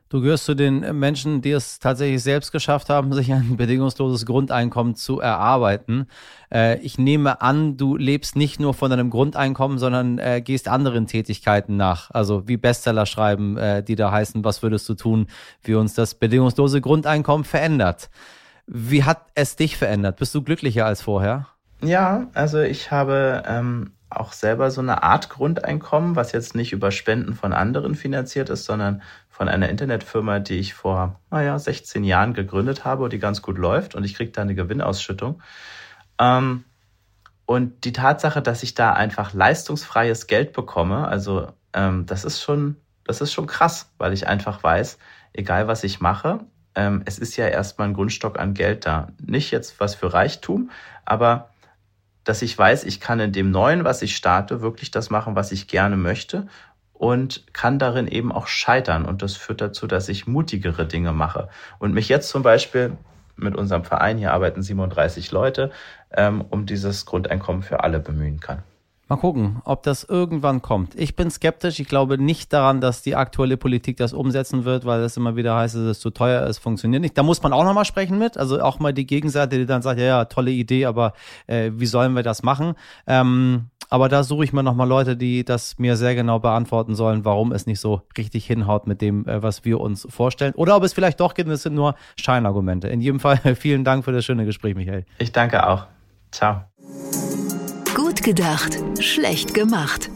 Du 0.07 0.21
gehörst 0.21 0.45
zu 0.45 0.53
den 0.53 0.99
Menschen, 0.99 1.41
die 1.41 1.51
es 1.51 1.79
tatsächlich 1.79 2.21
selbst 2.21 2.51
geschafft 2.51 2.89
haben, 2.89 3.11
sich 3.13 3.33
ein 3.33 3.57
bedingungsloses 3.57 4.25
Grundeinkommen 4.25 4.95
zu 4.95 5.19
erarbeiten. 5.19 6.07
Äh, 6.51 6.79
ich 6.79 6.97
nehme 6.97 7.41
an, 7.41 7.77
du 7.77 7.97
lebst 7.97 8.35
nicht 8.35 8.59
nur 8.59 8.73
von 8.73 8.91
deinem 8.91 9.09
Grundeinkommen, 9.09 9.79
sondern 9.79 10.19
äh, 10.19 10.41
gehst 10.41 10.67
anderen 10.67 11.07
Tätigkeiten 11.07 11.75
nach. 11.75 12.11
Also 12.11 12.47
wie 12.47 12.57
Bestseller 12.57 13.05
schreiben, 13.05 13.57
äh, 13.57 13.83
die 13.83 13.95
da 13.95 14.11
heißen, 14.11 14.43
was 14.43 14.61
würdest 14.61 14.87
du 14.89 14.93
tun, 14.93 15.27
wie 15.63 15.75
uns 15.75 15.95
das 15.95 16.15
bedingungslose 16.15 16.81
Grundeinkommen 16.81 17.43
verändert. 17.43 18.09
Wie 18.67 19.03
hat 19.03 19.27
es 19.35 19.55
dich 19.55 19.77
verändert? 19.77 20.17
Bist 20.17 20.33
du 20.35 20.41
glücklicher 20.41 20.85
als 20.85 21.01
vorher? 21.01 21.47
Ja, 21.81 22.27
also 22.33 22.61
ich 22.61 22.89
habe 22.89 23.43
ähm, 23.47 23.91
auch 24.09 24.33
selber 24.33 24.71
so 24.71 24.81
eine 24.81 25.03
Art 25.03 25.29
Grundeinkommen, 25.29 26.15
was 26.15 26.31
jetzt 26.31 26.55
nicht 26.55 26.73
über 26.73 26.91
Spenden 26.91 27.33
von 27.33 27.53
anderen 27.53 27.95
finanziert 27.95 28.49
ist, 28.49 28.65
sondern 28.65 29.01
von 29.35 29.49
einer 29.49 29.67
Internetfirma, 29.67 30.39
die 30.39 30.59
ich 30.59 30.73
vor, 30.73 31.19
naja, 31.29 31.59
16 31.59 32.05
Jahren 32.05 32.33
gegründet 32.33 32.85
habe 32.85 33.03
und 33.03 33.11
die 33.11 33.19
ganz 33.19 33.41
gut 33.41 33.57
läuft 33.57 33.93
und 33.93 34.05
ich 34.05 34.15
kriege 34.15 34.31
da 34.31 34.41
eine 34.41 34.55
Gewinnausschüttung. 34.55 35.41
Ähm, 36.17 36.63
und 37.45 37.83
die 37.83 37.91
Tatsache, 37.91 38.41
dass 38.41 38.63
ich 38.63 38.75
da 38.75 38.93
einfach 38.93 39.33
leistungsfreies 39.33 40.27
Geld 40.27 40.53
bekomme, 40.53 41.05
also 41.09 41.49
ähm, 41.73 42.05
das 42.05 42.23
ist 42.23 42.41
schon, 42.41 42.77
das 43.03 43.19
ist 43.19 43.33
schon 43.33 43.45
krass, 43.45 43.91
weil 43.97 44.13
ich 44.13 44.25
einfach 44.25 44.63
weiß, 44.63 44.99
egal 45.33 45.67
was 45.67 45.83
ich 45.83 45.99
mache, 45.99 46.39
ähm, 46.73 47.01
es 47.03 47.19
ist 47.19 47.35
ja 47.35 47.47
erstmal 47.47 47.89
ein 47.89 47.93
Grundstock 47.93 48.39
an 48.39 48.53
Geld 48.53 48.85
da. 48.85 49.09
Nicht 49.21 49.51
jetzt 49.51 49.81
was 49.81 49.95
für 49.95 50.13
Reichtum, 50.13 50.71
aber 51.03 51.49
dass 52.23 52.41
ich 52.41 52.57
weiß, 52.57 52.85
ich 52.85 53.01
kann 53.01 53.19
in 53.19 53.33
dem 53.33 53.51
Neuen, 53.51 53.83
was 53.83 54.01
ich 54.01 54.15
starte, 54.15 54.61
wirklich 54.61 54.91
das 54.91 55.09
machen, 55.09 55.35
was 55.35 55.51
ich 55.51 55.67
gerne 55.67 55.97
möchte 55.97 56.47
und 56.97 57.43
kann 57.53 57.77
darin 57.77 58.07
eben 58.07 58.31
auch 58.31 58.47
scheitern. 58.47 59.05
Und 59.05 59.21
das 59.21 59.35
führt 59.35 59.61
dazu, 59.61 59.85
dass 59.87 60.09
ich 60.09 60.27
mutigere 60.27 60.85
Dinge 60.85 61.11
mache. 61.11 61.49
Und 61.79 61.93
mich 61.93 62.09
jetzt 62.09 62.29
zum 62.29 62.41
Beispiel 62.41 62.97
mit 63.35 63.55
unserem 63.55 63.83
Verein, 63.83 64.17
hier 64.17 64.33
arbeiten 64.33 64.63
37 64.63 65.31
Leute, 65.31 65.71
ähm, 66.15 66.43
um 66.49 66.65
dieses 66.65 67.05
Grundeinkommen 67.05 67.63
für 67.63 67.83
alle 67.83 67.99
bemühen 67.99 68.39
kann. 68.39 68.63
Mal 69.07 69.17
gucken, 69.17 69.61
ob 69.65 69.83
das 69.83 70.03
irgendwann 70.03 70.63
kommt. 70.63 70.95
Ich 70.95 71.15
bin 71.15 71.29
skeptisch. 71.29 71.79
Ich 71.79 71.87
glaube 71.87 72.17
nicht 72.17 72.51
daran, 72.51 72.81
dass 72.81 73.03
die 73.03 73.15
aktuelle 73.15 73.55
Politik 73.55 73.97
das 73.97 74.13
umsetzen 74.13 74.65
wird, 74.65 74.83
weil 74.83 75.01
es 75.01 75.15
immer 75.15 75.35
wieder 75.35 75.55
heißt, 75.55 75.75
es 75.75 75.97
ist 75.97 76.01
zu 76.01 76.09
teuer, 76.09 76.41
es 76.47 76.57
funktioniert 76.57 77.03
nicht. 77.03 77.15
Da 77.15 77.21
muss 77.21 77.43
man 77.43 77.53
auch 77.53 77.63
nochmal 77.65 77.85
sprechen 77.85 78.17
mit. 78.17 78.35
Also 78.35 78.59
auch 78.63 78.79
mal 78.79 78.93
die 78.93 79.05
Gegenseite, 79.05 79.59
die 79.59 79.67
dann 79.67 79.83
sagt, 79.83 79.99
ja, 79.99 80.05
ja, 80.05 80.25
tolle 80.25 80.49
Idee, 80.49 80.85
aber 80.85 81.13
äh, 81.45 81.69
wie 81.75 81.85
sollen 81.85 82.13
wir 82.13 82.23
das 82.23 82.41
machen? 82.41 82.73
Ähm, 83.05 83.69
aber 83.95 84.09
da 84.09 84.23
suche 84.23 84.43
ich 84.43 84.51
mir 84.51 84.61
nochmal 84.61 84.89
Leute, 84.89 85.15
die 85.15 85.45
das 85.45 85.79
mir 85.79 85.95
sehr 85.95 86.15
genau 86.15 86.37
beantworten 86.37 86.95
sollen, 86.95 87.23
warum 87.23 87.53
es 87.53 87.65
nicht 87.65 87.79
so 87.79 88.01
richtig 88.17 88.45
hinhaut 88.45 88.87
mit 88.87 88.99
dem, 88.99 89.25
äh, 89.25 89.41
was 89.41 89.63
wir 89.63 89.79
uns 89.79 90.05
vorstellen. 90.09 90.53
Oder 90.55 90.75
ob 90.75 90.83
es 90.83 90.91
vielleicht 90.91 91.21
doch 91.21 91.33
geht, 91.33 91.47
es 91.47 91.63
sind 91.63 91.75
nur 91.75 91.95
Scheinargumente. 92.17 92.89
In 92.89 92.99
jedem 92.99 93.21
Fall 93.21 93.37
vielen 93.55 93.85
Dank 93.85 94.03
für 94.03 94.11
das 94.11 94.25
schöne 94.25 94.43
Gespräch, 94.43 94.75
Michael. 94.75 95.05
Ich 95.17 95.31
danke 95.31 95.65
auch. 95.65 95.85
Ciao. 96.29 96.63
Gut 97.95 98.21
gedacht, 98.21 98.77
schlecht 98.99 99.53
gemacht. 99.53 100.09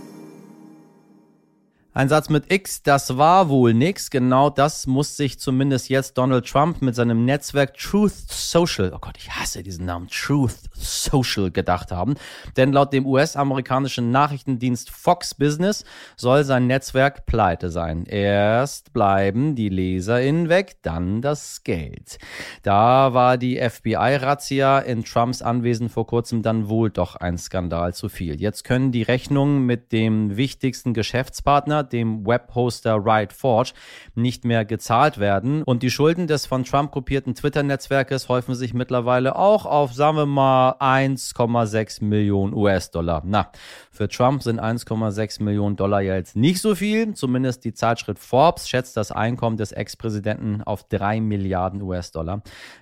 Ein 1.99 2.07
Satz 2.07 2.29
mit 2.29 2.49
X, 2.49 2.81
das 2.81 3.17
war 3.17 3.49
wohl 3.49 3.73
nix. 3.73 4.09
Genau 4.09 4.49
das 4.49 4.87
muss 4.87 5.17
sich 5.17 5.37
zumindest 5.37 5.89
jetzt 5.89 6.17
Donald 6.17 6.47
Trump 6.47 6.81
mit 6.81 6.95
seinem 6.95 7.25
Netzwerk 7.25 7.73
Truth 7.77 8.13
Social, 8.29 8.93
oh 8.95 8.99
Gott, 9.01 9.17
ich 9.17 9.29
hasse 9.29 9.63
diesen 9.63 9.85
Namen, 9.85 10.07
Truth 10.07 10.55
Social 10.73 11.51
gedacht 11.51 11.91
haben. 11.91 12.15
Denn 12.55 12.71
laut 12.71 12.93
dem 12.93 13.05
US-amerikanischen 13.05 14.11
Nachrichtendienst 14.11 14.89
Fox 14.89 15.35
Business 15.35 15.83
soll 16.15 16.45
sein 16.45 16.67
Netzwerk 16.67 17.25
pleite 17.25 17.69
sein. 17.69 18.05
Erst 18.05 18.93
bleiben 18.93 19.55
die 19.55 19.67
LeserInnen 19.67 20.47
weg, 20.47 20.77
dann 20.83 21.21
das 21.21 21.65
Geld. 21.65 22.17
Da 22.63 23.13
war 23.13 23.37
die 23.37 23.57
FBI-Razzia 23.57 24.79
in 24.79 25.03
Trumps 25.03 25.41
Anwesen 25.41 25.89
vor 25.89 26.07
kurzem 26.07 26.43
dann 26.43 26.69
wohl 26.69 26.91
doch 26.91 27.17
ein 27.17 27.37
Skandal 27.37 27.93
zu 27.93 28.07
viel. 28.07 28.39
Jetzt 28.39 28.63
können 28.63 28.93
die 28.93 29.03
Rechnungen 29.03 29.65
mit 29.65 29.91
dem 29.91 30.37
wichtigsten 30.37 30.93
Geschäftspartner 30.93 31.88
dem 31.93 32.25
Webhoster 32.25 32.97
RideForge, 33.03 33.73
nicht 34.15 34.45
mehr 34.45 34.65
gezahlt 34.65 35.17
werden. 35.19 35.63
Und 35.63 35.83
die 35.83 35.89
Schulden 35.89 36.27
des 36.27 36.45
von 36.45 36.63
Trump 36.63 36.91
gruppierten 36.91 37.35
Twitter-Netzwerkes 37.35 38.29
häufen 38.29 38.55
sich 38.55 38.73
mittlerweile 38.73 39.35
auch 39.35 39.65
auf, 39.65 39.93
sagen 39.93 40.17
wir 40.17 40.25
mal, 40.25 40.75
1,6 40.79 42.03
Millionen 42.03 42.53
US-Dollar. 42.53 43.23
Na, 43.25 43.51
für 43.91 44.07
Trump 44.07 44.43
sind 44.43 44.61
1,6 44.61 45.43
Millionen 45.43 45.75
Dollar 45.75 46.01
ja 46.01 46.15
jetzt 46.15 46.35
nicht 46.35 46.61
so 46.61 46.75
viel. 46.75 47.13
Zumindest 47.13 47.65
die 47.65 47.73
Zeitschrift 47.73 48.21
Forbes 48.21 48.69
schätzt 48.69 48.95
das 48.97 49.11
Einkommen 49.11 49.57
des 49.57 49.71
Ex-Präsidenten 49.71 50.63
auf 50.63 50.83
3 50.83 51.21
Milliarden 51.21 51.81
US-Dollar. 51.81 52.41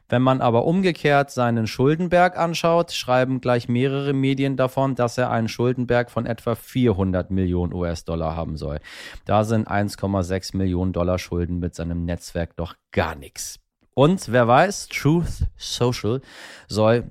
Wenn 0.09 0.21
man 0.21 0.41
aber 0.41 0.65
umgekehrt 0.65 1.31
seinen 1.31 1.67
Schuldenberg 1.67 2.37
anschaut, 2.37 2.91
schreiben 2.91 3.41
gleich 3.41 3.67
mehrere 3.67 4.13
Medien 4.13 4.55
davon, 4.55 4.95
dass 4.95 5.17
er 5.17 5.31
einen 5.31 5.47
Schuldenberg 5.47 6.11
von 6.11 6.25
etwa 6.25 6.55
400 6.55 7.31
Millionen 7.31 7.73
US-Dollar 7.73 8.35
haben 8.35 8.57
soll. 8.57 8.79
Da 9.25 9.43
sind 9.43 9.67
1,6 9.67 10.55
Millionen 10.55 10.93
Dollar 10.93 11.19
Schulden 11.19 11.59
mit 11.59 11.75
seinem 11.75 12.05
Netzwerk 12.05 12.55
doch 12.55 12.75
gar 12.91 13.15
nichts. 13.15 13.59
Und 13.93 14.31
wer 14.31 14.47
weiß, 14.47 14.89
Truth 14.89 15.47
Social 15.57 16.21
soll, 16.67 17.05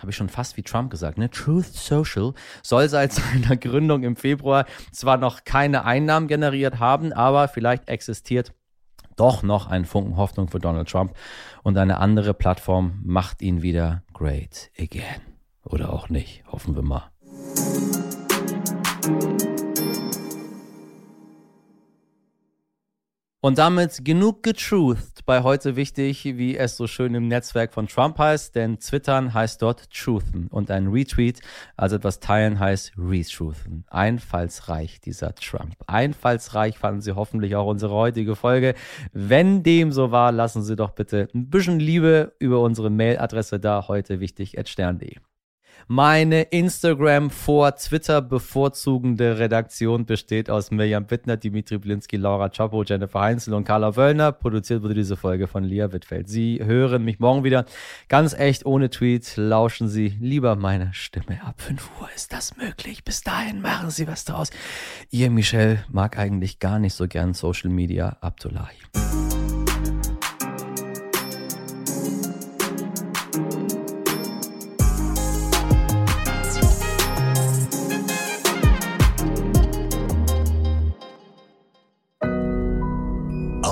habe 0.00 0.10
ich 0.10 0.16
schon 0.16 0.28
fast 0.28 0.56
wie 0.56 0.62
Trump 0.62 0.90
gesagt, 0.90 1.18
ne? 1.18 1.30
Truth 1.30 1.66
Social 1.72 2.32
soll 2.62 2.88
seit 2.88 3.12
seiner 3.12 3.56
Gründung 3.56 4.02
im 4.02 4.16
Februar 4.16 4.66
zwar 4.92 5.18
noch 5.18 5.44
keine 5.44 5.84
Einnahmen 5.84 6.26
generiert 6.26 6.78
haben, 6.78 7.12
aber 7.12 7.48
vielleicht 7.48 7.88
existiert 7.88 8.52
doch 9.16 9.42
noch 9.42 9.66
ein 9.66 9.84
Funken 9.84 10.16
Hoffnung 10.16 10.48
für 10.48 10.58
Donald 10.58 10.88
Trump 10.88 11.14
und 11.62 11.76
eine 11.76 11.98
andere 11.98 12.34
Plattform 12.34 13.00
macht 13.04 13.42
ihn 13.42 13.62
wieder 13.62 14.02
great 14.14 14.70
again. 14.78 15.20
Oder 15.62 15.92
auch 15.92 16.08
nicht, 16.08 16.42
hoffen 16.50 16.74
wir 16.74 16.82
mal. 16.82 17.10
Und 23.42 23.56
damit 23.56 24.04
genug 24.04 24.42
getruthed 24.42 25.24
bei 25.24 25.42
heute 25.42 25.74
wichtig, 25.74 26.24
wie 26.26 26.58
es 26.58 26.76
so 26.76 26.86
schön 26.86 27.14
im 27.14 27.26
Netzwerk 27.26 27.72
von 27.72 27.88
Trump 27.88 28.18
heißt, 28.18 28.54
denn 28.54 28.78
Twittern 28.78 29.32
heißt 29.32 29.62
dort 29.62 29.90
truthen 29.90 30.48
und 30.48 30.70
ein 30.70 30.88
Retweet, 30.88 31.40
also 31.74 31.96
etwas 31.96 32.20
teilen 32.20 32.60
heißt 32.60 32.92
retruthen. 32.98 33.86
Einfallsreich 33.88 35.00
dieser 35.00 35.34
Trump. 35.34 35.74
Einfallsreich 35.86 36.76
fanden 36.76 37.00
Sie 37.00 37.12
hoffentlich 37.12 37.56
auch 37.56 37.66
unsere 37.66 37.94
heutige 37.94 38.36
Folge. 38.36 38.74
Wenn 39.14 39.62
dem 39.62 39.90
so 39.90 40.10
war, 40.10 40.32
lassen 40.32 40.62
Sie 40.62 40.76
doch 40.76 40.90
bitte 40.90 41.28
ein 41.34 41.48
bisschen 41.48 41.80
Liebe 41.80 42.34
über 42.40 42.60
unsere 42.60 42.90
Mailadresse 42.90 43.58
da, 43.58 43.86
heute 43.88 44.20
wichtig 44.20 44.58
at 44.58 44.68
stern.de. 44.68 45.16
Meine 45.92 46.42
Instagram 46.42 47.30
vor 47.30 47.74
Twitter 47.74 48.22
bevorzugende 48.22 49.40
Redaktion 49.40 50.06
besteht 50.06 50.48
aus 50.48 50.70
Mirjam 50.70 51.04
Bittner, 51.04 51.36
Dimitri 51.36 51.78
Blinski, 51.78 52.16
Laura 52.16 52.48
Chapo, 52.48 52.84
Jennifer 52.84 53.22
Heinzel 53.22 53.54
und 53.54 53.64
Carla 53.64 53.96
Wöllner. 53.96 54.30
Produziert 54.30 54.84
wurde 54.84 54.94
diese 54.94 55.16
Folge 55.16 55.48
von 55.48 55.64
Lia 55.64 55.92
Wittfeld. 55.92 56.28
Sie 56.28 56.60
hören 56.62 57.04
mich 57.04 57.18
morgen 57.18 57.42
wieder 57.42 57.64
ganz 58.06 58.34
echt 58.34 58.64
ohne 58.66 58.88
Tweet. 58.88 59.32
Lauschen 59.36 59.88
Sie 59.88 60.16
lieber 60.20 60.54
meine 60.54 60.94
Stimme. 60.94 61.42
Ab 61.44 61.60
5 61.60 61.90
Uhr 62.00 62.08
ist 62.14 62.32
das 62.32 62.56
möglich. 62.56 63.02
Bis 63.02 63.22
dahin 63.22 63.60
machen 63.60 63.90
Sie 63.90 64.06
was 64.06 64.24
draus. 64.24 64.50
Ihr, 65.10 65.28
Michelle, 65.28 65.82
mag 65.88 66.16
eigentlich 66.16 66.60
gar 66.60 66.78
nicht 66.78 66.94
so 66.94 67.08
gern 67.08 67.34
Social 67.34 67.70
Media. 67.70 68.16
Abdullahi. 68.20 68.76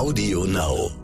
Audio 0.09 0.43
Now. 0.43 0.98